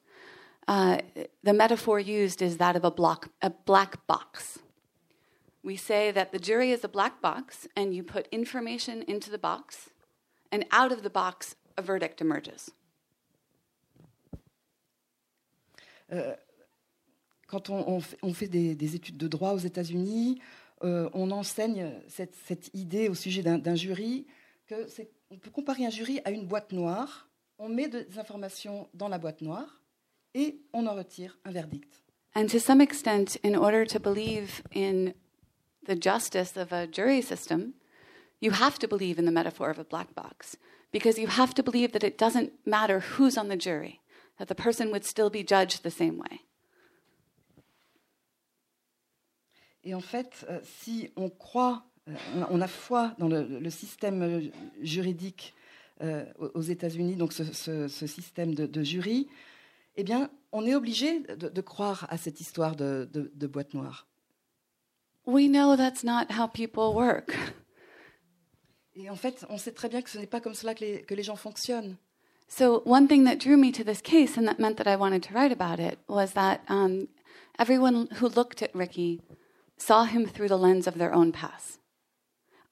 [0.68, 0.98] Uh,
[1.42, 2.92] the metaphor used is that of a,
[3.42, 4.60] a black box.
[5.62, 9.38] We say that the jury is a black box, and you put information into the
[9.38, 9.90] box,
[10.50, 12.70] and out of the box, a verdict emerges.
[17.46, 20.40] Quand on, on fait, on fait des, des études de droit aux États-Unis,
[20.82, 24.26] euh, on enseigne cette, cette idée au sujet d'un jury
[24.66, 24.86] que
[25.30, 27.28] on peut comparer un jury à une boîte noire.
[27.58, 29.82] On met des informations dans la boîte noire
[30.34, 32.02] et on en retire un verdict.
[32.34, 35.12] And to some extent, in order to believe in
[35.84, 37.74] the justice of a jury system,
[38.40, 40.56] you have to believe in the metaphor of a black box
[40.92, 44.00] because you have to believe that it doesn't matter who's on the jury,
[44.38, 46.40] that the person would still be judged the same way.
[49.82, 52.14] Et en fait, euh, si on croit, euh,
[52.50, 54.50] on a- foi dans le, système
[54.82, 55.54] juridique
[56.02, 59.28] euh, aux États-Unis, donc ce, système de, jury,
[59.96, 64.09] eh bien, on est obligé de, croire à cette histoire de boîte noire.
[65.30, 67.36] We know that's not how people work.
[68.96, 71.02] Et en fait, on sait très bien que ce n'est pas comme cela que les,
[71.02, 71.96] que les gens fonctionnent.
[72.48, 75.22] So, one thing that drew me to this case and that meant that I wanted
[75.22, 77.06] to write about it was that um,
[77.60, 79.22] everyone who looked at Ricky
[79.76, 81.78] saw him through the lens of their own past.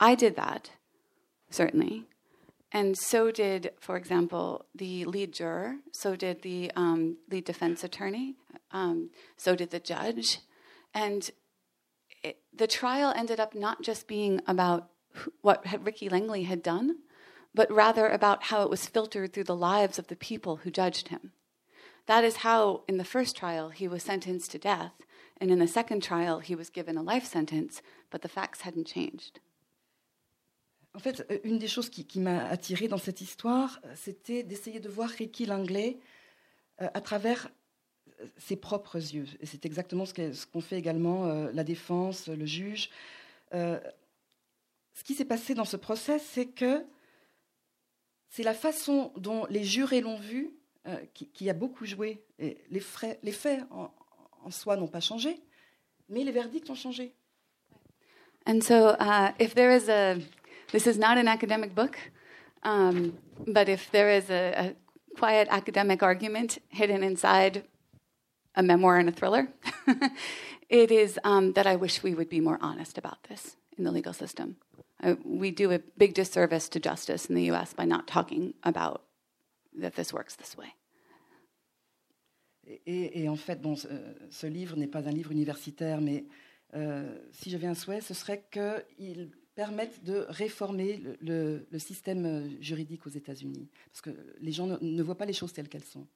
[0.01, 0.71] I did that,
[1.51, 2.07] certainly.
[2.73, 8.35] And so did, for example, the lead juror, so did the um, lead defense attorney,
[8.73, 10.41] um, so did the judge.
[10.93, 11.31] And
[12.23, 14.91] it, the trial ended up not just being about
[15.41, 16.97] what Ricky Langley had done,
[17.55, 21.09] but rather about how it was filtered through the lives of the people who judged
[21.09, 21.33] him.
[22.07, 24.93] That is how, in the first trial, he was sentenced to death,
[25.41, 28.87] and in the second trial, he was given a life sentence, but the facts hadn't
[28.87, 29.41] changed.
[30.95, 34.89] En fait, une des choses qui, qui m'a attirée dans cette histoire, c'était d'essayer de
[34.89, 36.01] voir Ricky Langley
[36.81, 37.49] euh, à travers
[38.37, 39.27] ses propres yeux.
[39.41, 42.91] Et c'est exactement ce qu'ont fait également euh, la défense, le juge.
[43.55, 43.79] Euh,
[44.95, 46.85] ce qui s'est passé dans ce procès, c'est que
[48.29, 50.51] c'est la façon dont les jurés l'ont vu
[50.87, 52.23] euh, qui, qui a beaucoup joué.
[52.39, 53.91] Et les, frais- les faits en,
[54.45, 55.41] en soi n'ont pas changé,
[56.09, 57.15] mais les verdicts ont changé.
[58.47, 60.17] And so, uh, if there is a,
[60.73, 61.97] this is not an academic book,
[62.65, 63.13] um,
[63.47, 64.75] but if there is a, a
[65.17, 67.65] quiet academic argument hidden inside
[68.59, 69.49] a memoir and a thriller,
[70.69, 73.93] it is um, that I wish we would be more honest about this in the
[73.93, 74.57] legal system.
[75.03, 79.05] Uh, we do a big disservice to justice in the US by not talking about
[79.81, 80.75] that this works this way.
[82.87, 86.27] Et, et en fait, bon, ce, livre n'est pas un livre universitaire, mais
[86.75, 93.11] euh, si j'avais un souhait, ce serait qu'il permette de réformer le, système juridique aux
[93.11, 93.69] États-Unis.
[93.91, 96.07] Parce que les gens ne voient pas les choses telles qu'elles sont.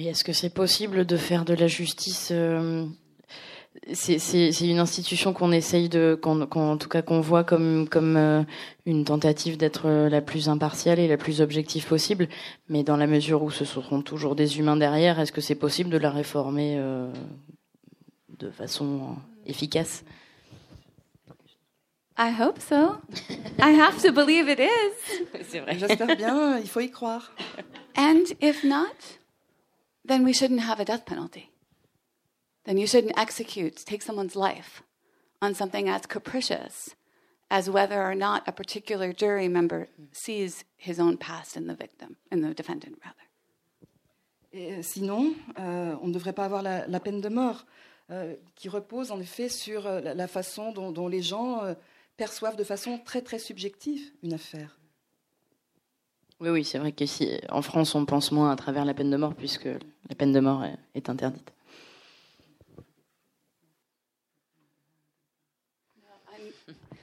[0.00, 2.86] Mais est-ce que c'est possible de faire de la justice euh,
[3.92, 8.42] c'est une institution qu'on essaye de, en tout cas qu'on voit comme comme euh,
[8.86, 12.30] une tentative d'être la plus impartiale et la plus objective possible.
[12.70, 15.90] Mais dans la mesure où ce seront toujours des humains derrière, est-ce que c'est possible
[15.90, 17.12] de la réformer euh,
[18.38, 20.02] de façon efficace?
[22.18, 22.96] I hope so.
[23.58, 25.26] I have to believe it is.
[25.50, 25.78] C'est vrai.
[25.78, 26.58] J'espère bien.
[26.58, 27.32] Il faut y croire.
[27.96, 29.19] And if not,
[30.10, 31.50] then we shouldn't have a death penalty.
[32.64, 34.82] then you shouldn't execute, take someone's life
[35.42, 36.94] on something as capricious
[37.50, 42.16] as whether or not a particular jury member sees his own past in the victim,
[42.30, 43.26] in the defendant, rather.
[44.52, 47.64] Et sinon, euh, on ne devrait pas avoir la, la peine de mort,
[48.10, 51.74] euh, qui repose en effet sur euh, la, la façon dont, dont les gens euh,
[52.16, 54.79] perçoivent de façon très très subjective une affaire.
[56.40, 59.16] Oui, oui, c'est vrai qu'ici, en France, on pense moins à travers la peine de
[59.18, 61.52] mort puisque la peine de mort est, est interdite.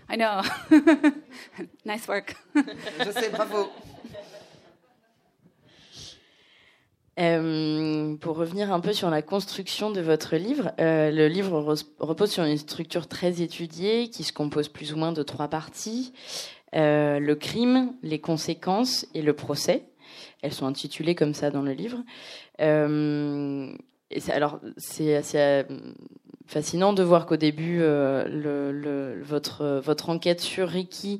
[0.09, 0.41] I know.
[1.85, 2.35] nice work.
[2.55, 3.69] Je sais, bravo.
[7.19, 11.59] Euh, pour revenir un peu sur la construction de votre livre, euh, le livre
[11.99, 16.13] repose sur une structure très étudiée qui se compose plus ou moins de trois parties
[16.75, 19.85] euh, le crime, les conséquences et le procès.
[20.41, 22.03] Elles sont intitulées comme ça dans le livre.
[22.61, 23.73] Euh,
[24.11, 25.65] et alors, c'est assez
[26.47, 31.19] fascinant de voir qu'au début, euh, le, le, votre, votre enquête sur Ricky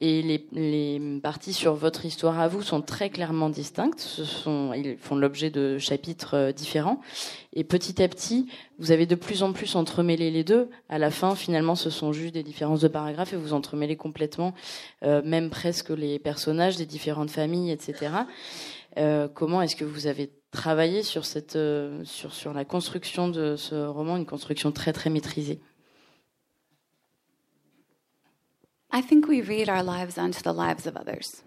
[0.00, 4.00] et les, les, parties sur votre histoire à vous sont très clairement distinctes.
[4.00, 7.00] Ce sont, ils font l'objet de chapitres euh, différents.
[7.52, 10.68] Et petit à petit, vous avez de plus en plus entremêlé les deux.
[10.88, 14.54] À la fin, finalement, ce sont juste des différences de paragraphes et vous entremêlez complètement,
[15.04, 18.12] euh, même presque les personnages des différentes familles, etc.
[18.96, 23.56] Euh, comment est-ce que vous avez travaillé sur, cette, euh, sur, sur la construction de
[23.56, 25.60] ce roman, une construction très très maîtrisée
[28.96, 31.42] I think we read our lives onto the lives of others.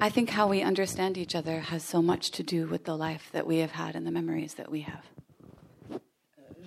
[0.00, 3.30] I think how we understand each other has so much to do with the life
[3.32, 5.04] that we have had and the memories that we have.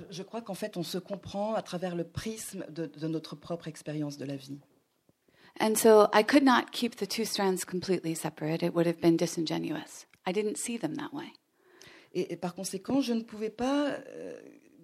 [0.09, 3.67] Je crois qu'en fait, on se comprend à travers le prisme de, de notre propre
[3.67, 4.61] expérience de la vie.
[5.59, 8.63] And so I could not keep the two strands completely separate.
[8.63, 10.07] It would have been disingenuous.
[10.27, 11.32] I didn't see them that way.
[12.13, 14.39] Et, et par conséquent, je ne pouvais pas euh,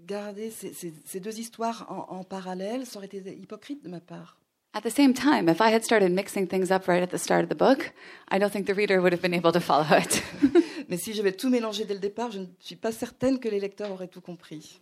[0.05, 2.85] garder ces, ces, ces, deux histoires en, en parallèle.
[2.85, 4.37] Ça aurait été hypocrite de ma part.
[4.73, 7.43] At the same time, if I had started mixing things up right at the start
[7.43, 7.93] of the book,
[8.29, 10.21] I don't think the reader would have been able to follow it.
[10.89, 13.61] Mais si j'avais tout mélangé dès le départ, je ne suis pas certaine que les
[13.61, 14.81] lecteurs auraient tout compris.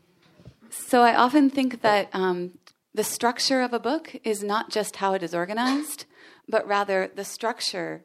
[0.72, 2.54] So I often think that um,
[2.96, 6.06] the structure of a book is not just how it is organized,
[6.50, 8.04] but rather the structure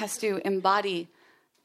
[0.00, 1.08] has to embody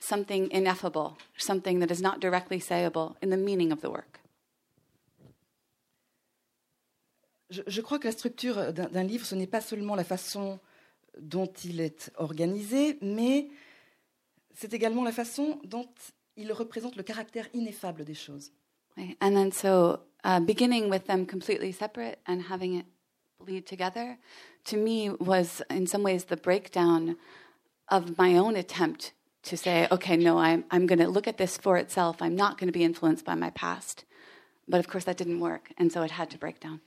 [0.04, 4.20] something ineffable, something that is not directly sayable in the meaning of the work.
[7.50, 10.60] Je, je crois que la structure d'un livre, ce n'est pas seulement la façon
[11.20, 13.48] dont il est organisé, mais
[14.54, 15.88] c'est également la façon dont
[16.36, 18.52] il représente le caractère ineffable des choses.
[19.22, 22.86] And then so uh, beginning with them completely separate and having it
[23.40, 24.18] lead together,
[24.66, 27.16] to me was in some ways the breakdown
[27.90, 31.58] of my own attempt to say, okay, no, I'm, I'm going to look at this
[31.58, 32.22] for itself.
[32.22, 34.06] I'm not going to be influenced by my past.
[34.68, 36.80] But of course, that didn't work, and so it had to break down.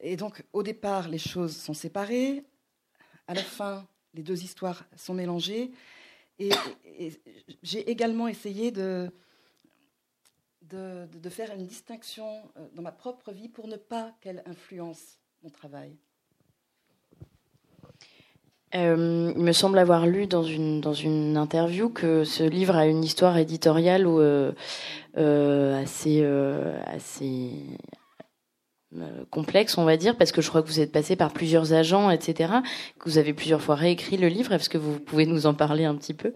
[0.00, 2.44] Et donc, au départ, les choses sont séparées.
[3.26, 5.72] À la fin, les deux histoires sont mélangées.
[6.38, 6.50] Et,
[7.62, 9.10] j'ai également essayé de,
[11.30, 15.96] faire une distinction euh, dans ma propre vie pour ne pas qu'elle influence mon travail.
[18.76, 22.86] Euh, il me semble avoir lu dans une, dans une interview que ce livre a
[22.86, 24.52] une histoire éditoriale euh,
[25.16, 26.24] euh, assez,
[26.86, 27.52] assez
[29.30, 32.10] complexe, on va dire, parce que je crois que vous êtes passé par plusieurs agents,
[32.10, 32.52] etc.,
[32.98, 34.52] que vous avez plusieurs fois réécrit le livre.
[34.52, 36.34] Est-ce que vous pouvez nous en parler un petit peu?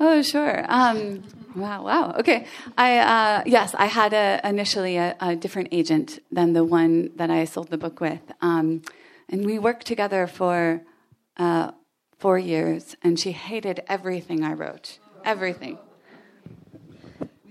[0.00, 0.64] Oh, sure.
[0.68, 1.20] Um,
[1.56, 2.14] wow, wow.
[2.20, 2.44] Okay.
[2.76, 4.12] I, uh, yes, I had
[4.44, 8.20] initially a, a, different agent than the one that I sold the book with.
[8.40, 8.82] Um,
[9.30, 10.82] and we worked together for
[11.36, 11.72] uh,
[12.18, 14.98] four years, and she hated everything I wrote.
[15.24, 15.78] Everything.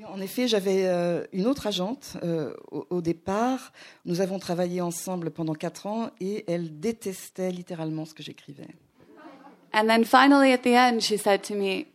[0.09, 3.73] En effet, j'avais euh, une autre agente euh, au, au départ.
[4.05, 8.69] Nous avons travaillé ensemble pendant quatre ans et elle détestait littéralement ce que j'écrivais.
[9.73, 11.87] And then finally, at the end, she said to me,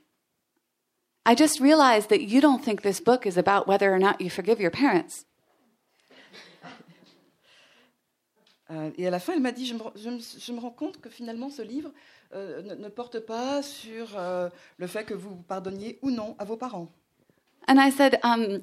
[1.24, 4.28] I just realized that you don't think this book is about whether or not you
[4.28, 5.24] forgive your parents.
[8.96, 11.00] Et à la fin, elle m'a dit, je me, je me- je me rends compte
[11.00, 11.90] que finalement, ce livre
[12.34, 14.48] euh, ne, ne porte pas sur euh,
[14.78, 16.88] le fait que vous pardonniez ou non à vos parents.
[17.68, 18.62] And I said, um,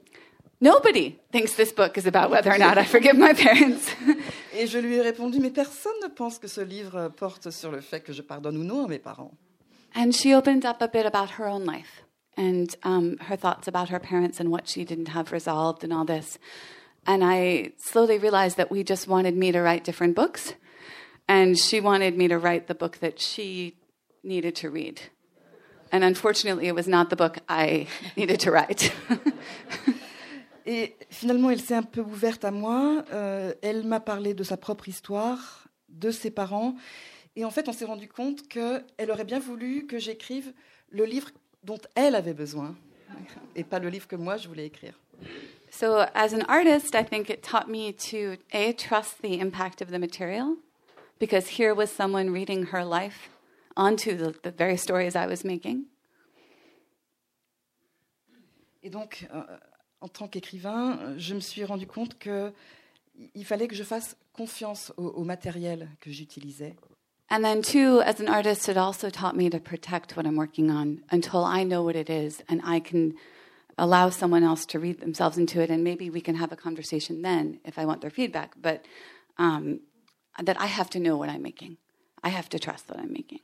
[0.61, 3.95] Nobody thinks this book is about whether or not I forgive my parents.
[4.57, 7.79] Et je lui ai répondu, mais personne ne pense que ce livre porte sur le
[7.79, 9.31] fait que je pardonne ou non à mes parents.
[9.95, 12.03] and she opened up a bit about her own life
[12.37, 16.05] and um, her thoughts about her parents and what she didn't have resolved and all
[16.05, 16.37] this.
[17.09, 20.53] And I slowly realized that we just wanted me to write different books.
[21.27, 23.77] And she wanted me to write the book that she
[24.23, 25.01] needed to read.
[25.91, 28.93] And unfortunately, it was not the book I needed to write.
[30.67, 33.03] Et finalement, elle s'est un peu ouverte à moi.
[33.11, 36.75] Euh, elle m'a parlé de sa propre histoire, de ses parents.
[37.35, 40.53] Et en fait, on s'est rendu compte qu'elle aurait bien voulu que j'écrive
[40.91, 41.31] le livre
[41.63, 42.75] dont elle avait besoin,
[43.55, 44.93] et pas le livre que moi, je voulais écrire.
[45.79, 49.91] So, as an artist, I think it taught me to A, trust the impact of
[49.91, 50.57] the material,
[51.19, 53.29] because here was someone reading her life
[53.77, 55.85] onto the, the very stories I was making.
[58.83, 59.57] Et donc, euh,
[60.01, 62.51] en tant qu'écrivain, je me suis rendu compte que
[63.33, 66.75] il fallait que je fasse confiance au, au matériel que j'utilisais.
[67.29, 70.71] And then, too, as an artist, it also taught me to protect what I'm working
[70.71, 73.13] on until I know what it is and I can
[73.79, 75.69] allow someone else to read themselves into it.
[75.69, 78.53] And maybe we can have a conversation then if I want their feedback.
[78.61, 78.85] But
[79.37, 79.79] um,
[80.41, 81.77] that I have to know what I'm making,
[82.23, 83.39] I have to trust what I'm making.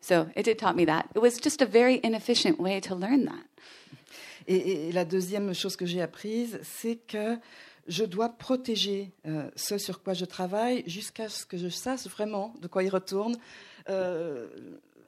[0.00, 1.08] So it did taught me that.
[1.14, 3.44] It was just a very inefficient way to learn that.
[4.46, 7.38] Et, et la deuxième chose que j'ai apprise, c'est que
[7.86, 12.54] je dois protéger euh, ce sur quoi je travaille jusqu'à ce que je sache vraiment
[12.60, 13.36] de quoi il retourne.
[13.88, 14.46] Euh,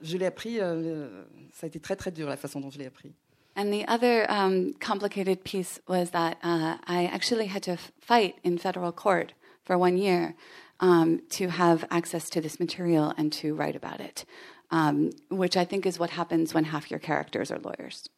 [0.02, 2.86] je l'ai appris, euh, ça a été très très dur la façon dont je l'ai
[2.86, 3.12] appris.
[3.56, 8.58] And the other um, complicated piece was that uh, I actually had to fight in
[8.58, 9.32] federal court
[9.64, 10.34] for one year
[10.80, 14.24] um, to have access to this material and to write about it,
[14.70, 18.08] um, which I think is what happens when half your characters are lawyers.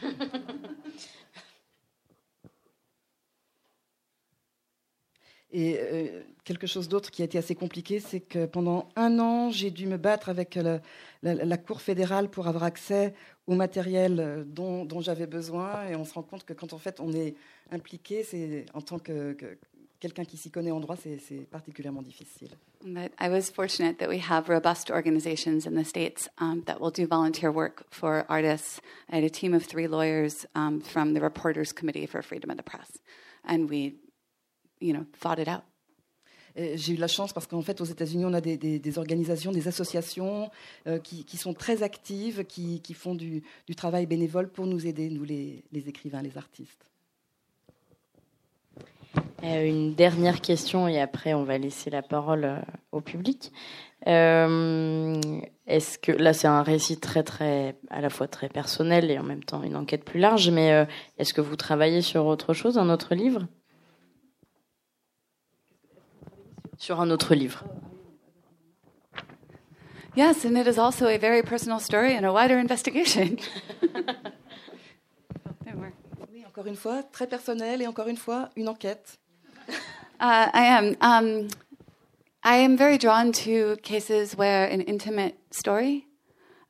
[5.52, 9.50] Et euh, quelque chose d'autre qui a été assez compliqué, c'est que pendant un an,
[9.50, 10.80] j'ai dû me battre avec le-
[11.24, 13.14] la, la Cour fédérale pour avoir accès
[13.50, 15.88] au matériel euh, dont, dont j'avais besoin.
[15.88, 17.34] Et on se rend compte que quand en fait on est
[17.70, 19.58] impliqué, c'est en tant que, que
[19.98, 22.50] quelqu'un qui s'y connaît en droit, c'est particulièrement difficile.
[22.82, 26.92] But I was fortunate that we have robust organizations in the States um, that will
[26.92, 28.80] do volunteer work for artists.
[29.10, 32.56] I had a team of three lawyers um, from the Reporters Committee for Freedom of
[32.56, 32.88] the Press,
[33.44, 33.96] and we,
[34.80, 35.64] you know, fought it out.
[36.56, 40.50] J'ai eu la chance parce qu'en fait, aux États-Unis, on a des, organisations, des associations
[40.86, 43.42] euh, qui, sont très actives, qui, font du,
[43.76, 46.86] travail bénévole pour nous aider, nous les, écrivains, les artistes.
[49.42, 52.58] Euh, une dernière question et après on va laisser la parole euh,
[52.92, 53.50] au public.
[54.06, 59.22] Est-ce que là c'est un récit très très à la fois très personnel et en
[59.22, 60.86] même temps une enquête plus large, mais
[61.18, 63.46] est-ce que vous travaillez sur autre chose, un autre livre?
[66.80, 67.62] Sur un autre livre.
[70.16, 73.38] Yes, and it is also a very personal story and a wider investigation.
[75.62, 75.92] There were.
[76.32, 79.18] Oui, encore une fois, très personnel et encore une fois, une enquête.
[80.22, 80.96] Uh, I am.
[81.00, 81.48] Um,
[82.42, 86.08] I am very drawn to cases where an intimate story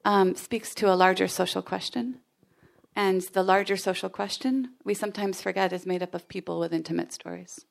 [0.04, 2.20] um, speaks to a larger social question.
[2.94, 7.12] And the larger social question, we sometimes forget, is made up of people with intimate
[7.12, 7.66] stories.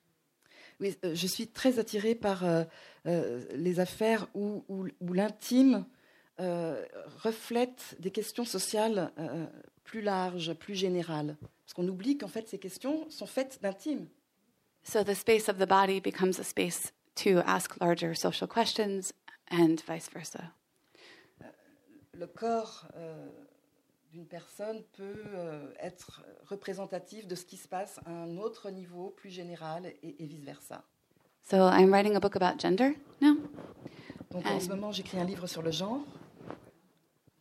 [0.80, 2.64] Oui, euh, je suis très attirée par euh,
[3.06, 5.86] euh, les affaires où, où- où l'intime
[7.18, 9.12] reflète des questions sociales
[9.84, 11.36] plus larges, plus générales.
[11.66, 14.08] Parce qu'on oublie qu'en fait, ces questions sont faites d'intime.
[14.84, 19.12] So the space of the body becomes a space to ask larger social questions
[19.52, 20.40] and vice versa.
[22.14, 23.28] Le corps euh,
[24.12, 29.14] d'une personne peut euh, être représentatif de ce qui se passe à un autre niveau,
[29.16, 30.84] plus général, et, et vice-versa.
[31.50, 33.36] So I'm writing a book about gender now.
[34.32, 36.02] Donc en ce moment, j'écris un livre sur le genre.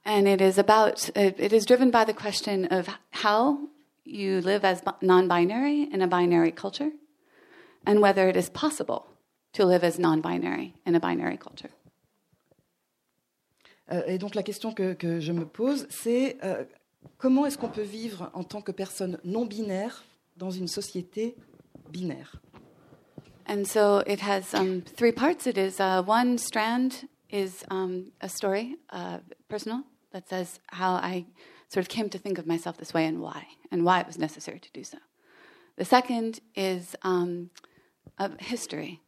[0.06, 2.88] And it is about, it it is driven by the question of
[3.22, 3.58] how
[4.04, 6.90] you live as non binary in a binary culture
[7.86, 9.04] and whether it is possible
[9.52, 11.70] to live as non binary in a binary culture.
[13.90, 16.64] Euh, et donc la question que, que je me pose, c'est euh,
[17.16, 20.04] comment est-ce qu'on peut vivre en tant que personne non binaire
[20.36, 21.36] dans une société
[21.90, 22.40] binaire
[23.50, 25.46] And so it has um, three parts.
[25.46, 31.24] It is uh, one strand is um, a story, uh, personal, that says how I
[31.68, 34.18] sort of came to think of myself this way and why, and why it was
[34.18, 34.98] necessary to do so.
[35.76, 37.48] The second is um,
[38.38, 39.00] history,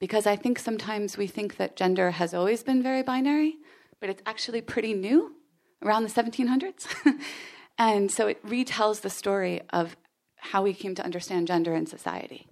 [0.00, 3.58] because I think sometimes we think that gender has always been very binary,
[4.04, 5.32] but it's actually pretty new,
[5.82, 6.86] around the 1700s.
[7.78, 9.96] and so it retells the story of
[10.36, 12.46] how we came to understand gender in society.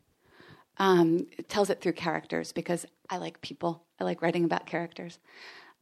[0.78, 3.84] Um, it tells it through characters because I like people.
[4.00, 5.18] I like writing about characters.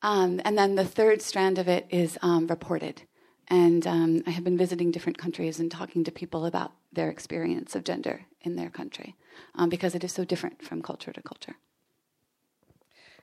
[0.03, 3.03] Um, and then the third strand of it is um, reported.
[3.47, 7.77] And um, I have been visiting different countries and talking to people about their experience
[7.77, 9.15] of gender in their country
[9.55, 11.55] um, because it is so different from culture to culture.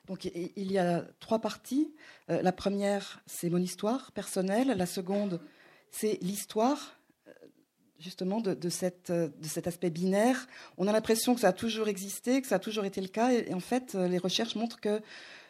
[0.07, 1.93] Donc il y a trois parties.
[2.29, 4.69] Euh, la première, c'est mon histoire personnelle.
[4.69, 5.41] La seconde,
[5.91, 6.97] c'est l'histoire
[7.99, 10.47] justement de, cette, de cet aspect binaire.
[10.77, 13.31] On a l'impression que ça a toujours existé, que ça a toujours été le cas,
[13.31, 15.01] et, en fait, euh, les recherches montrent que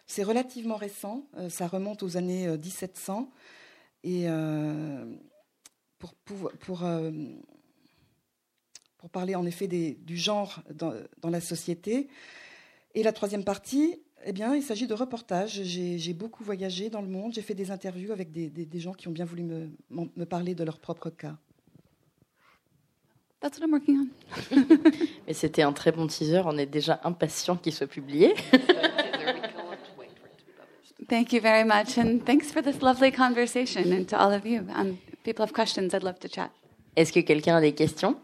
[0.05, 3.29] c'est relativement récent, euh, ça remonte aux années 1700,
[4.05, 5.17] euh, et
[6.25, 6.83] pour,
[9.11, 12.07] parler en effet du genre dans, dans, la société.
[12.93, 15.61] Et la troisième partie, eh bien, il s'agit de reportages.
[15.63, 18.93] J'ai beaucoup voyagé dans le monde, j'ai fait des interviews avec des, des, des, gens
[18.93, 21.37] qui ont bien voulu me, me parler de leur propre cas.
[23.39, 24.07] That's what I'm working on.
[25.27, 26.41] Mais c'était un très bon teaser.
[26.43, 28.33] On est déjà impatient qu'il soit publié.
[31.07, 34.63] Thank you very much, and thanks for this lovely conversation, and to all of you.
[34.75, 36.49] Um, people have questions, I'd love to chat.
[36.97, 38.17] Est-ce que quelqu'un a des questions?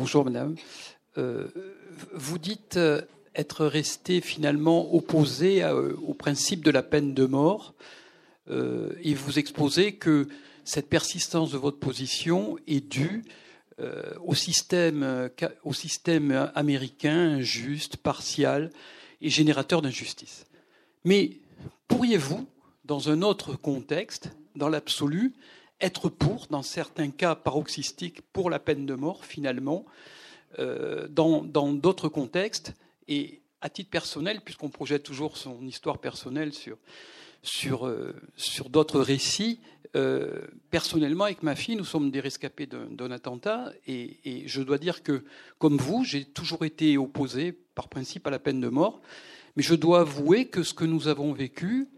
[0.00, 0.54] Bonjour madame.
[1.18, 1.48] Euh,
[2.14, 3.02] vous dites euh,
[3.34, 7.74] être resté finalement opposé euh, au principe de la peine de mort
[8.48, 10.26] et vous exposez que
[10.64, 13.24] cette persistance de votre position est due
[14.24, 15.30] au système,
[15.62, 18.70] au système américain injuste, partial
[19.20, 20.46] et générateur d'injustice.
[21.04, 21.36] Mais
[21.86, 22.48] pourriez-vous,
[22.86, 25.34] dans un autre contexte, dans l'absolu,
[25.80, 29.84] être pour, dans certains cas paroxystiques, pour la peine de mort, finalement,
[30.58, 32.74] euh, dans d'autres contextes
[33.08, 36.76] et à titre personnel, puisqu'on projette toujours son histoire personnelle sur,
[37.42, 39.60] sur, euh, sur d'autres récits.
[39.96, 44.78] Euh, personnellement, avec ma fille, nous sommes des rescapés d'un attentat et, et, je dois
[44.78, 45.24] dire que,
[45.58, 49.00] comme vous, j'ai toujours été opposé par principe à la peine de mort.
[49.56, 51.88] Mais je dois avouer que ce que nous avons vécu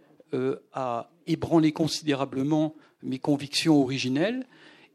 [0.72, 4.46] a ébranlé considérablement mes convictions originelles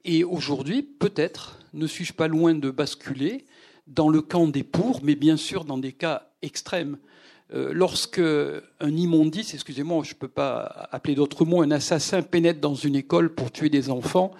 [0.05, 3.45] et aujourd'hui, peut-être, ne suis-je pas loin de basculer
[3.87, 6.97] dans le camp des pour, mais bien sûr dans des cas extrêmes.
[7.53, 12.59] Euh, lorsque un immondice, excusez-moi, je ne peux pas appeler d'autres mots, un assassin pénètre
[12.59, 14.33] dans une école pour tuer des enfants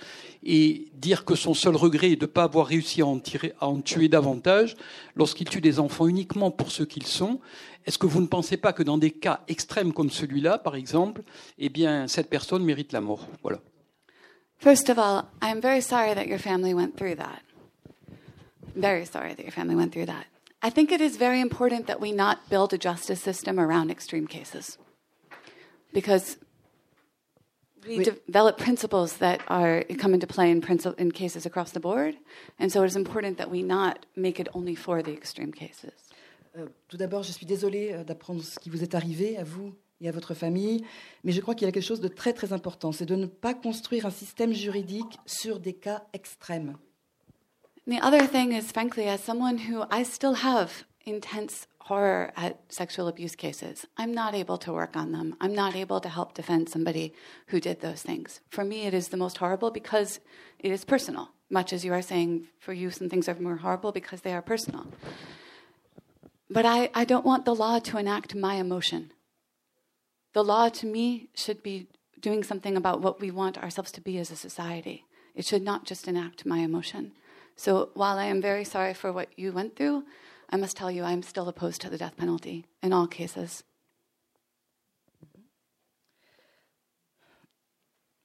[0.44, 3.20] et dire que son seul regret est de ne pas avoir réussi à en,
[3.82, 4.76] tuer davantage,
[5.16, 7.40] lorsqu'il tue des enfants uniquement pour ce qu'ils sont,
[7.86, 11.22] est-ce que vous ne pensez pas que dans des cas extrêmes comme celui-là, par exemple,
[11.58, 13.28] eh bien, cette personne mérite la mort?
[13.42, 13.60] Voilà.
[14.60, 17.42] First of all, I'm very sorry that your family went through that.
[18.76, 20.26] Very sorry that your family went through that.
[20.62, 24.28] I think it is very important that we not build a justice system around extreme
[24.28, 24.78] cases.
[25.94, 26.38] Because
[27.88, 30.62] we, develop principles that are come into play in,
[30.98, 32.16] in cases across the board,
[32.60, 35.94] and so it is important that we not make it only for the extreme cases.
[36.58, 39.74] Euh, tout d'abord, je suis désolée euh, d'apprendre ce qui vous est arrivé à vous
[40.02, 40.84] et à votre famille.
[41.24, 43.28] Mais je crois qu'il y a quelque chose de très très important, c'est de ne
[43.28, 46.78] pas construire un système juridique sur des cas extrêmes.
[47.88, 53.08] The other thing is, frankly, as someone who I still have intense horror at sexual
[53.08, 55.38] abuse cases, I'm not able to work on them.
[55.40, 57.14] I'm not able to help defend somebody
[57.48, 58.42] who did those things.
[58.50, 60.20] For me, it is the most horrible because
[60.60, 63.94] it is personal, much as you are saying for you some things are more horrible
[63.94, 64.88] because they are personal.
[66.50, 69.12] But I, I don't want the law to enact my emotion.
[70.34, 71.88] The law, to me, should be
[72.20, 75.06] doing something about what we want ourselves to be as a society.
[75.36, 77.14] It should not just enact my emotion.
[77.58, 80.04] So while I am very sorry for what you went through,
[80.50, 83.64] I must tell you I'm still opposed to the death penalty in all cases.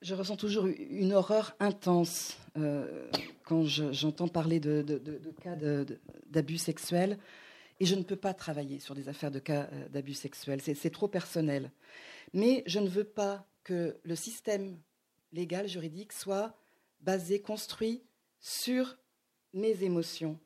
[0.02, 3.08] Je ressens toujours une horreur intense euh,
[3.44, 5.56] quand j'entends parler de, de, cas
[6.26, 7.18] d'abus sexuels.
[7.78, 10.60] Et je ne peux pas travailler sur des affaires de cas euh, d'abus sexuels.
[10.60, 11.70] C'est trop personnel.
[12.34, 14.76] Mais je ne veux pas que le système
[15.32, 16.54] légal, juridique, soit
[17.00, 18.02] basé, construit
[18.40, 18.96] sur
[19.54, 20.38] mes émotions.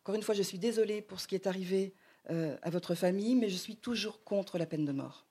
[0.00, 1.94] Encore une fois, je suis désolée pour ce qui est arrivé
[2.30, 5.26] euh, à votre famille, mais je suis toujours contre la peine de mort.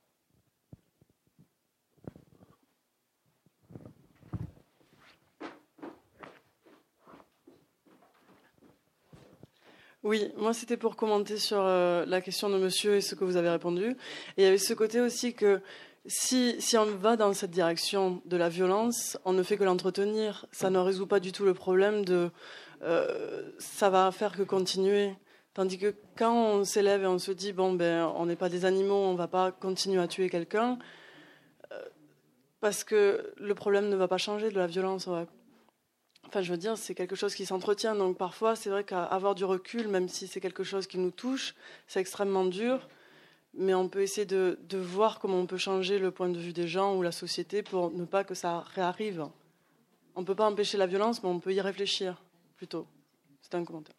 [10.03, 13.37] Oui, moi c'était pour commenter sur euh, la question de monsieur et ce que vous
[13.37, 13.95] avez répondu.
[14.35, 15.61] Il y avait ce côté aussi que
[16.07, 20.47] si, si on va dans cette direction de la violence, on ne fait que l'entretenir.
[20.51, 22.31] Ça ne résout pas du tout le problème de
[22.83, 25.13] euh, ça va faire que continuer.
[25.53, 28.65] Tandis que quand on s'élève et on se dit bon ben on n'est pas des
[28.65, 30.79] animaux, on ne va pas continuer à tuer quelqu'un,
[31.71, 31.79] euh,
[32.61, 35.07] parce que le problème ne va pas changer de la violence,
[36.27, 37.93] Enfin, je veux dire, c'est quelque chose qui s'entretient.
[37.93, 41.55] Donc parfois, c'est vrai qu'avoir du recul, même si c'est quelque chose qui nous touche,
[41.87, 42.87] c'est extrêmement dur.
[43.53, 46.53] Mais on peut essayer de, de, voir comment on peut changer le point de vue
[46.53, 49.25] des gens ou la société pour ne pas que ça réarrive.
[50.15, 52.15] On ne peut pas empêcher la violence, mais on peut y réfléchir
[52.61, 52.85] plutôt.
[53.53, 53.95] Un commentaire.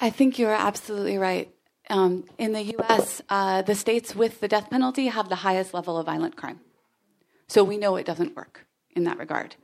[0.00, 1.48] I think you're absolutely right.
[1.90, 5.98] Um, in the US, uh, the states with the death penalty have the highest level
[5.98, 6.60] of violent crime.
[7.48, 9.56] So we know it doesn't work in that regard.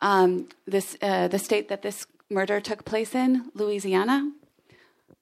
[0.00, 4.32] um, this, uh, the state that this murder took place in, Louisiana,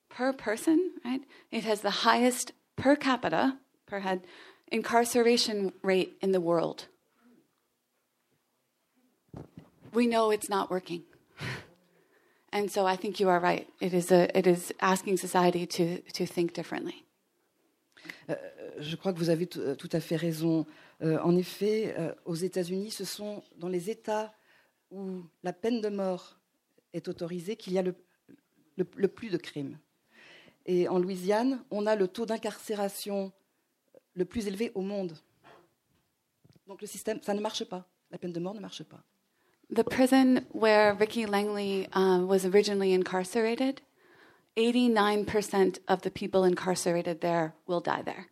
[0.08, 1.20] per person, right?
[1.50, 4.22] It has the highest per capita, per head,
[4.70, 6.86] incarceration rate in the world.
[9.92, 11.04] We know it's not working.
[12.54, 13.66] And so I think you are right.
[13.80, 17.04] It is, a, it is asking society to, think differently.
[18.30, 18.36] Euh,
[18.78, 20.64] je crois que vous avez tout, tout à fait raison.
[21.02, 24.32] Euh, en effet, euh, aux États-Unis, ce sont dans les États
[24.92, 26.38] où la peine de mort
[26.92, 27.96] est autorisée qu'il y a le,
[28.76, 29.76] le, plus de crimes.
[30.64, 33.32] Et en Louisiane, on a le taux d'incarcération
[34.14, 35.18] le plus élevé au monde.
[36.68, 37.88] Donc le système, ça ne marche pas.
[38.12, 39.02] La peine de mort ne marche pas.
[39.70, 43.80] The prison where Ricky Langley um, was originally incarcerated,
[44.56, 48.28] 89% of the people incarcerated there will die there.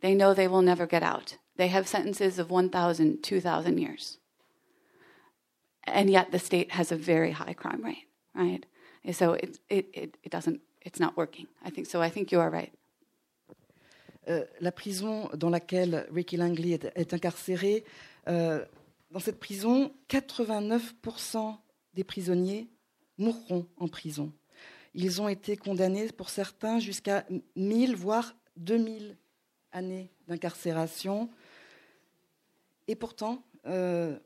[0.00, 1.36] They know they will never get out.
[1.56, 4.18] They have sentences of 1,000, 2,000 years.
[5.92, 8.64] and yet the state has a very high crime rate, right?
[9.04, 11.46] And so it, it, it, it doesn't, it's not working.
[11.64, 12.02] I think so.
[12.02, 12.72] I think you are right.
[14.28, 17.84] Euh, la prison dans laquelle Ricky Langley est, est incarcéré,
[18.28, 18.64] euh,
[19.10, 21.56] dans cette prison, 89%
[21.94, 22.68] des prisonniers
[23.16, 24.32] mourront en prison.
[24.94, 29.16] Ils ont été condamnés pour certains jusqu'à 1000 voire 2000
[29.72, 31.30] années d'incarcération.
[32.86, 34.18] Et pourtant, euh,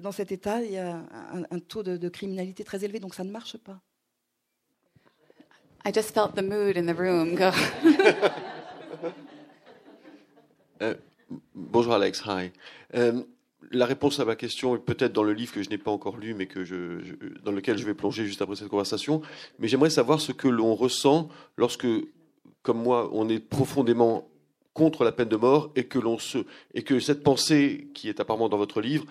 [0.00, 3.14] dans cet État, il y a un, un taux de, de, criminalité très élevé, donc
[3.14, 3.80] ça ne marche pas.
[5.84, 7.34] I just felt the mood in the room.
[7.34, 7.50] Go.
[10.82, 10.94] euh,
[11.54, 12.50] bonjour Alex, hi.
[12.94, 13.22] Euh,
[13.70, 16.16] la réponse à ma question est peut-être dans le livre que je n'ai pas encore
[16.16, 16.60] lu, mais que
[17.44, 19.22] dans lequel je vais plonger juste après cette conversation.
[19.58, 21.86] Mais j'aimerais savoir ce que l'on ressent lorsque,
[22.62, 24.28] comme moi, on est profondément
[24.78, 29.04] contre la peine de mort et que, cette pensée qui est apparemment dans votre livre,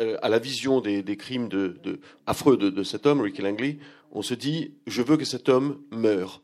[0.00, 1.48] euh, à la vision des, crimes
[2.26, 3.78] affreux de, de, cet homme, Ricky Langley,
[4.12, 6.42] on se dit je veux que cet homme meure.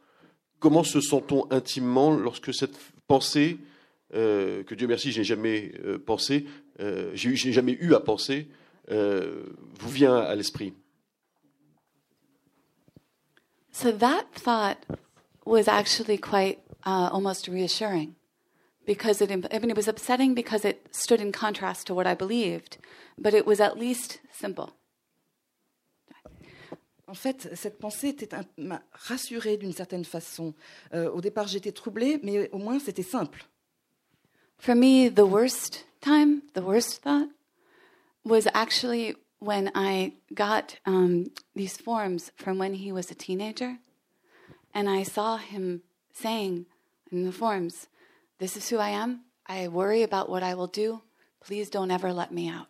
[0.60, 3.58] Comment se sent-on intimement lorsque cette pensée,
[4.14, 6.46] euh, que Dieu merci, je n'ai jamais euh, pensé,
[6.80, 8.48] euh, je n'ai jamais eu à penser,
[8.90, 9.44] euh,
[9.78, 10.74] vous vient à l'esprit
[13.72, 14.78] So that thought
[15.44, 18.14] was actually quite uh, almost reassuring.
[18.86, 22.14] because it, I mean, it was upsetting because it stood in contrast to what I
[22.14, 22.78] believed,
[23.18, 24.72] but it was at least simple.
[27.06, 30.54] En fait, cette pensée était m'a rassurée d'une certaine façon.
[30.94, 33.46] Euh, au départ, j'étais troublée, mais au moins c'était simple.
[34.58, 37.28] For me, the worst time, the worst thought,
[38.24, 43.78] was actually when I got um, these forms from when he was a teenager,
[44.72, 45.82] and I saw him
[46.12, 46.66] saying
[47.10, 47.88] in the forms,
[48.38, 49.24] This is who I am.
[49.46, 51.02] I worry about what I will do.
[51.40, 52.68] Please don't ever let me out.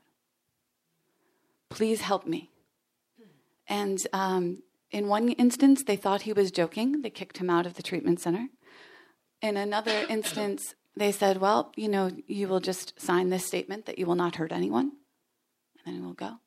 [1.70, 2.50] Please help me.
[3.68, 7.02] And um, in one instance, they thought he was joking.
[7.02, 8.48] They kicked him out of the treatment center.
[9.40, 13.98] In another instance, they said, Well, you know, you will just sign this statement that
[13.98, 14.92] you will not hurt anyone,
[15.84, 16.38] and then we'll go.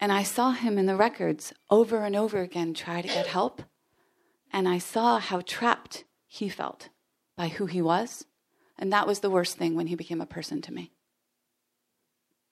[0.00, 3.62] And I saw him in the records over and over again try to get help.
[4.52, 6.88] And I saw how trapped he felt
[7.36, 8.26] by who he was.
[8.78, 10.92] And that was the worst thing when he became a person to me.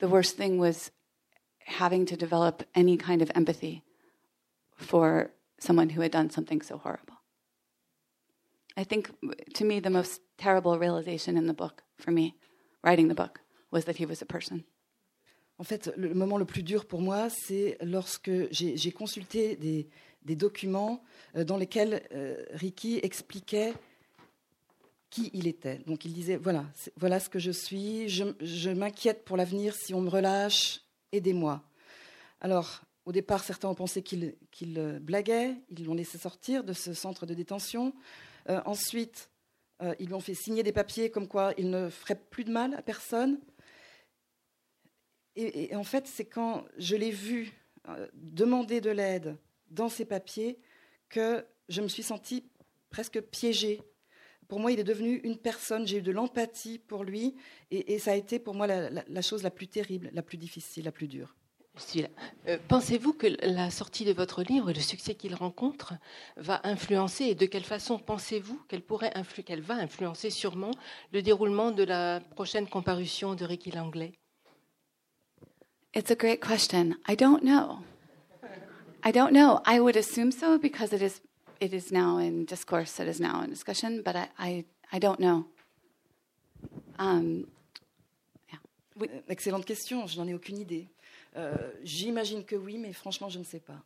[0.00, 0.90] The worst thing was
[1.66, 3.82] having to develop any kind of empathy
[4.76, 7.14] for someone who had done something so horrible.
[8.76, 9.10] I think,
[9.54, 12.34] to me, the most terrible realization in the book, for me,
[12.82, 14.64] writing the book, was that he was a person.
[15.58, 19.88] En fait, le moment le plus dur pour moi, c'est lorsque j'ai consulté des,
[20.24, 21.02] des documents
[21.36, 23.74] euh, dans lesquels euh, Ricky expliquait
[25.10, 25.78] qui il était.
[25.86, 26.64] Donc il disait, voilà,
[26.96, 30.80] voilà ce que je suis, je, m'inquiète pour l'avenir, si on me relâche,
[31.12, 31.62] aidez-moi.
[32.40, 34.34] Alors, au départ, certains ont pensé qu'il
[34.76, 37.94] euh, blaguait, ils l'ont laissé sortir de ce centre de détention.
[38.66, 39.30] ensuite,
[39.98, 42.74] ils lui ont fait signer des papiers comme quoi il ne ferait plus de mal
[42.74, 43.40] à personne.
[45.36, 47.52] et en fait, c'est quand je l'ai vu
[48.14, 49.36] demander de l'aide
[49.70, 50.58] dans ces papiers
[51.08, 52.44] que je me suis sentie
[52.90, 53.82] presque piégée.
[54.48, 57.34] Pour moi, il est devenu une personne, j'ai eu de l'empathie pour lui,
[57.70, 60.92] et, ça a été pour moi la, chose la plus terrible, la plus difficile, la
[60.92, 61.34] plus dure.
[62.46, 65.94] Euh, pensez-vous que la sortie de votre livre et le succès qu'il rencontre
[66.36, 69.12] va influencer, et de quelle façon pensez-vous qu'elle pourrait
[69.44, 70.70] qu'elle va influencer sûrement
[71.12, 74.12] le déroulement de la prochaine comparution de Ricky Langlais
[75.96, 76.96] It's a great question.
[77.08, 77.78] I don't know.
[79.04, 79.60] I don't know.
[79.66, 81.20] I would assume so because it is
[81.60, 85.20] it is now in discourse, it is now in discussion, but I, I, I don't
[85.20, 85.46] know.
[86.98, 87.46] Um,
[88.48, 88.58] yeah.
[88.96, 89.08] oui.
[89.28, 90.93] Excellente question, je n'en ai aucune idée.
[91.36, 93.82] Euh, J'imagine que oui, mais franchement, je ne sais pas.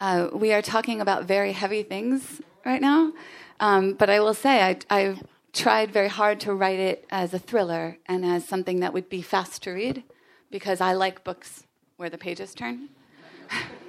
[0.00, 3.12] Uh, we are talking about very heavy things right now,
[3.60, 5.22] um, but I will say I, I've
[5.54, 9.22] tried very hard to write it as a thriller and as something that would be
[9.22, 10.02] fast to read
[10.50, 11.64] because I like books
[11.96, 12.90] where the pages turn.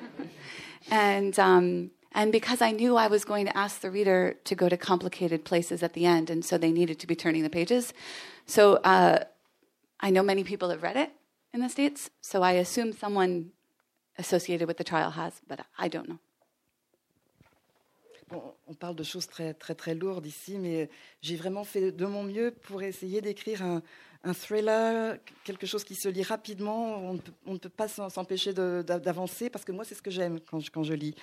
[0.89, 4.69] And, um, and because I knew I was going to ask the reader to go
[4.69, 7.93] to complicated places at the end, and so they needed to be turning the pages.
[8.45, 9.25] So uh,
[9.99, 11.11] I know many people have read it
[11.57, 13.51] in the States, so I assume someone
[14.17, 16.19] associated with the trial has, but I don't know.
[18.29, 20.89] Bon, on parle de choses très très très lourdes ici, mais
[21.21, 23.81] j'ai vraiment fait de mon mieux pour essayer d'écrire un,
[24.33, 26.97] thriller, quelque chose qui se lit rapidement.
[27.45, 30.93] On ne peut, pas s'empêcher d'avancer parce que moi, c'est ce que j'aime quand, je,
[30.93, 31.15] lis.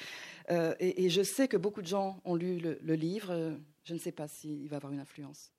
[0.50, 3.58] Euh, et, je sais que beaucoup de gens ont lu le, livre.
[3.84, 5.53] Je ne sais pas s'il va avoir une influence.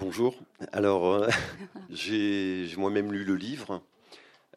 [0.00, 0.34] Bonjour.
[0.72, 1.28] Alors, euh,
[1.90, 3.82] j'ai moi-même lu le livre.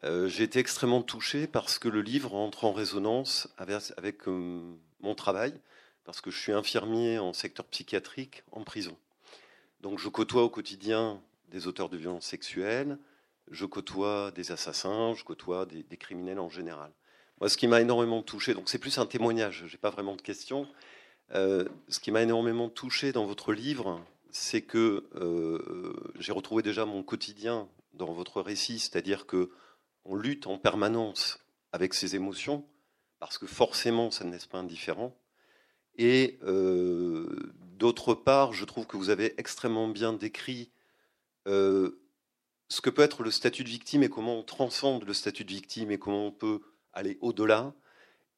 [0.02, 5.14] Euh, j'ai été extrêmement touché parce que le livre entre en résonance avec, avec mon
[5.14, 5.52] travail,
[6.06, 8.96] parce que je suis infirmier en secteur psychiatrique en prison.
[9.82, 11.20] Donc je côtoie au quotidien
[11.50, 12.96] des auteurs de violences sexuelles,
[13.50, 16.90] je côtoie des assassins, je côtoie des, criminels en général.
[17.38, 20.16] Moi, ce qui m'a énormément touché, donc c'est plus un témoignage, je n'ai pas vraiment
[20.16, 20.66] de questions.
[21.34, 24.00] Euh, ce qui m'a énormément touché dans votre livre,
[24.36, 29.52] c'est que euh, j'ai retrouvé déjà mon quotidien dans votre récit, c'est-à-dire que
[30.04, 31.38] on lutte en permanence
[31.70, 32.66] avec ses émotions,
[33.20, 35.16] parce que forcément, ça ne laisse pas indifférent.
[35.98, 40.72] Et euh, d'autre part, je trouve que vous avez extrêmement bien décrit
[41.46, 42.02] euh,
[42.68, 45.50] ce que peut être le statut de victime et comment on transcende le statut de
[45.50, 46.60] victime et comment on peut
[46.92, 47.72] aller au-delà.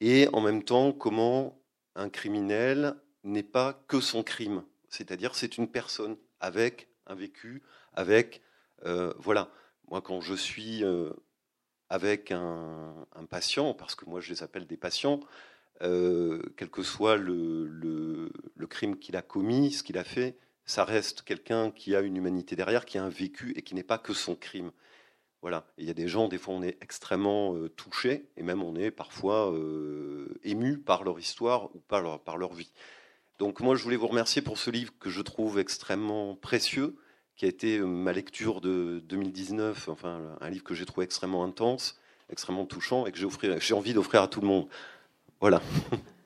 [0.03, 1.59] Et en même temps, comment
[1.95, 4.63] un criminel n'est pas que son crime.
[4.89, 7.63] C'est-à-dire, c'est une personne avec un vécu,
[7.95, 8.43] avec.
[8.85, 9.51] Euh, voilà.
[9.89, 10.85] Moi, quand je suis
[11.89, 15.21] avec un, patient, parce que moi je les appelle des patients,
[15.83, 20.85] euh, quel que soit le, le, crime qu'il a commis, ce qu'il a fait, ça
[20.85, 23.99] reste quelqu'un qui a une humanité derrière, qui a un vécu et qui n'est pas
[23.99, 24.73] que son crime.
[25.43, 25.67] Voilà.
[25.79, 28.75] Il y a des gens, des fois, on est extrêmement euh, touché et même on
[28.75, 32.73] est parfois euh, ému par leur histoire ou par leur, par leur vie.
[33.39, 36.97] Donc moi, je voulais vous remercier pour ce livre que je trouve extrêmement précieux,
[37.37, 42.01] qui a été ma lecture de 2019, enfin un livre que j'ai trouvé extrêmement intense,
[42.31, 44.69] extrêmement touchant et que j'ai envie d'offrir à tout le monde.
[45.41, 45.61] Voilà.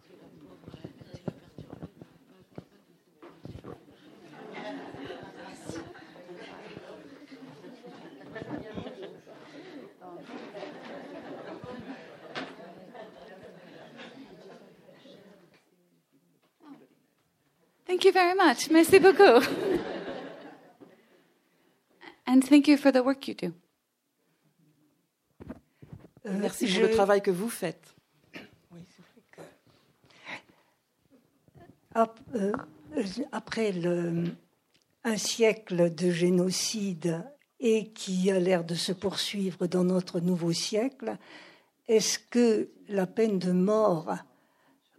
[17.90, 18.70] Thank you very much.
[18.70, 19.43] Merci beaucoup.
[22.26, 23.53] And thank you for the work you do.
[26.24, 27.95] Merci pour le travail que vous faites.
[31.97, 32.53] Euh,
[33.32, 33.74] après
[35.03, 37.24] un siècle de génocide
[37.59, 41.16] et qui a l'air de se poursuivre dans notre nouveau siècle,
[41.88, 44.14] est-ce que la peine de mort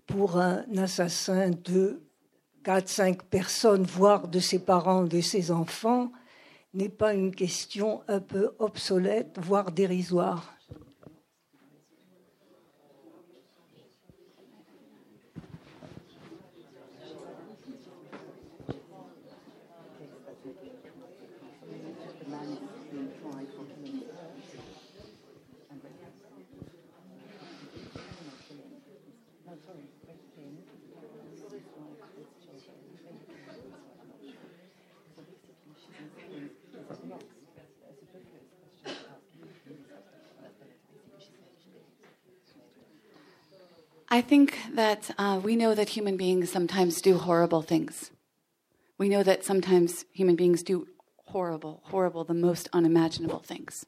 [0.05, 2.01] pour un assassin de
[2.63, 6.11] 4-5 personnes, voire de ses parents, de ses enfants,
[6.73, 10.53] n'est pas une question un peu obsolète, voire dérisoire
[44.13, 48.11] I think that uh, we know that human beings sometimes do horrible things.
[48.97, 50.85] We know that sometimes human beings do
[51.27, 53.85] horrible, horrible, the most unimaginable things.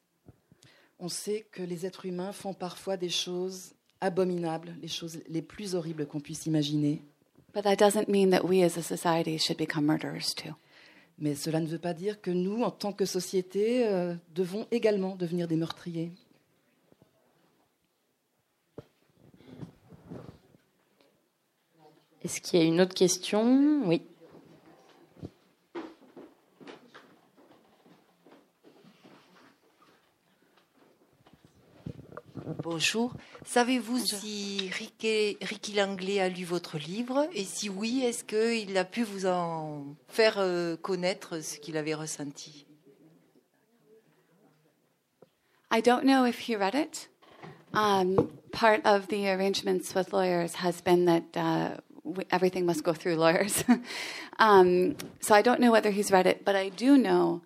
[0.98, 5.76] On sait que les êtres humains font parfois des choses abominables, les choses les plus
[5.76, 7.02] horribles qu'on puisse imaginer.
[7.54, 10.56] But that doesn't mean that we as a society should become murderers too.
[11.20, 15.18] Mais cela ne veut pas dire que nous, en tant que société, euh, devons également
[15.18, 16.14] devenir des meurtriers.
[22.24, 23.84] Est-ce qu'il y a une autre question?
[23.86, 24.02] Oui.
[32.64, 33.14] Bonjour.
[33.46, 37.28] Savez-vous si Ricky, Ricky Langlais a lu votre livre?
[37.34, 41.94] Et si oui, est-ce qu'il a pu vous en faire euh, connaître ce qu'il avait
[41.94, 42.66] ressenti?
[45.74, 47.10] I don't know if he read it.
[47.74, 51.82] Um, part of the arrangements with lawyers has been that uh,
[52.32, 53.64] everything must go through lawyers.
[54.40, 57.42] um, so I don't know whether he's read it, but I do know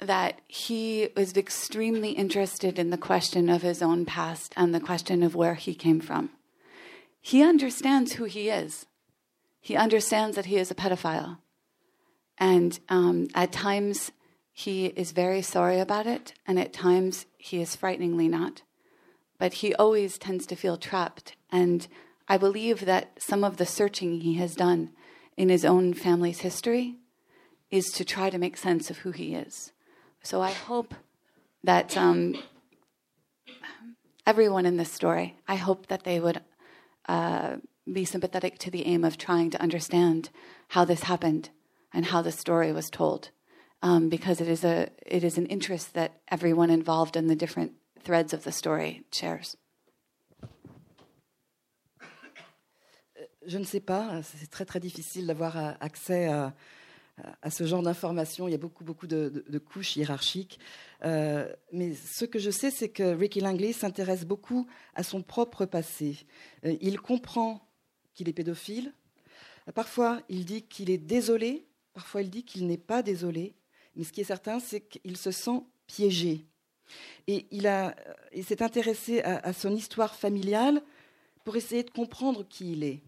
[0.00, 5.22] that he was extremely interested in the question of his own past and the question
[5.22, 6.30] of where he came from.
[7.20, 8.86] He understands who he is.
[9.60, 11.38] He understands that he is a pedophile.
[12.36, 14.10] And um, at times,
[14.52, 18.62] he is very sorry about it, and at times, he is frighteningly not.
[19.38, 21.36] But he always tends to feel trapped.
[21.50, 21.86] And
[22.32, 24.92] I believe that some of the searching he has done
[25.36, 26.96] in his own family's history
[27.70, 29.72] is to try to make sense of who he is.
[30.22, 30.94] So I hope
[31.62, 32.42] that um,
[34.26, 36.40] everyone in this story, I hope that they would
[37.06, 37.56] uh,
[37.92, 40.30] be sympathetic to the aim of trying to understand
[40.68, 41.50] how this happened
[41.92, 43.28] and how the story was told,
[43.82, 47.72] um, because it is a it is an interest that everyone involved in the different
[48.02, 49.58] threads of the story shares.
[53.46, 56.54] Je ne sais pas, c'est très très difficile d'avoir euh, accès à,
[57.50, 58.48] ce genre d'informations.
[58.48, 60.58] Il y a beaucoup beaucoup de, couches hiérarchiques.
[61.04, 65.66] Euh, mais ce que je sais, c'est que Ricky Langley s'intéresse beaucoup à son propre
[65.66, 66.16] passé.
[66.64, 67.68] Euh, il comprend
[68.14, 68.92] qu'il est pédophile.
[69.74, 71.66] Parfois, il dit qu'il est désolé.
[71.94, 73.54] Parfois, il dit qu'il n'est pas désolé.
[73.94, 76.46] Mais ce qui est certain, c'est qu'il se sent piégé.
[77.26, 77.62] Et il,
[78.44, 80.82] s'est intéressé à son histoire familiale
[81.44, 83.02] pour essayer de comprendre qui il est.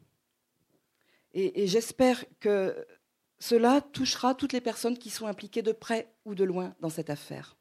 [1.35, 2.75] Et, j'espère que
[3.39, 7.11] cela touchera toutes les personnes qui sont impliquées de près ou de loin dans cette
[7.11, 7.57] affaire.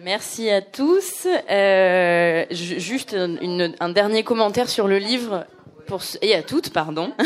[0.00, 1.26] Merci à tous.
[1.50, 5.46] Euh, ju- juste un, dernier commentaire sur le livre
[5.86, 7.12] pour et à toutes, pardon.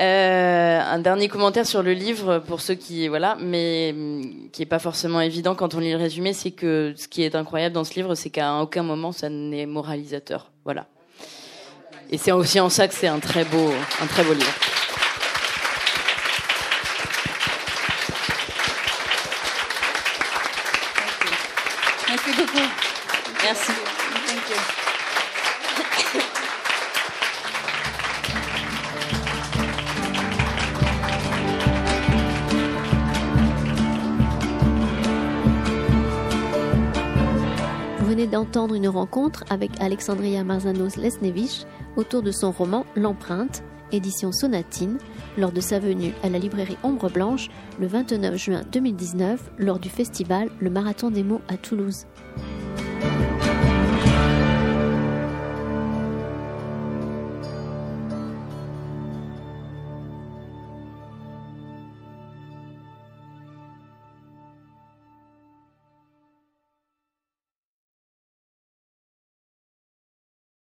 [0.00, 4.66] Euh, un dernier commentaire sur le livre pour ceux qui voilà, mais hum, qui est
[4.66, 7.84] pas forcément évident quand on lit le résumé, c'est que ce qui est incroyable dans
[7.84, 10.50] ce livre, c'est qu'à aucun moment ça n'est moralisateur.
[10.64, 10.86] Voilà.
[12.12, 14.52] Et c'est aussi en ça que c'est un très beau, un très beau livre.
[38.42, 41.64] D'entendre une rencontre avec Alexandria Marzanos-Lesnevich
[41.94, 43.62] autour de son roman L'empreinte,
[43.92, 44.98] édition Sonatine,
[45.38, 49.88] lors de sa venue à la librairie Ombre Blanche le 29 juin 2019 lors du
[49.88, 52.06] festival Le Marathon des mots à Toulouse.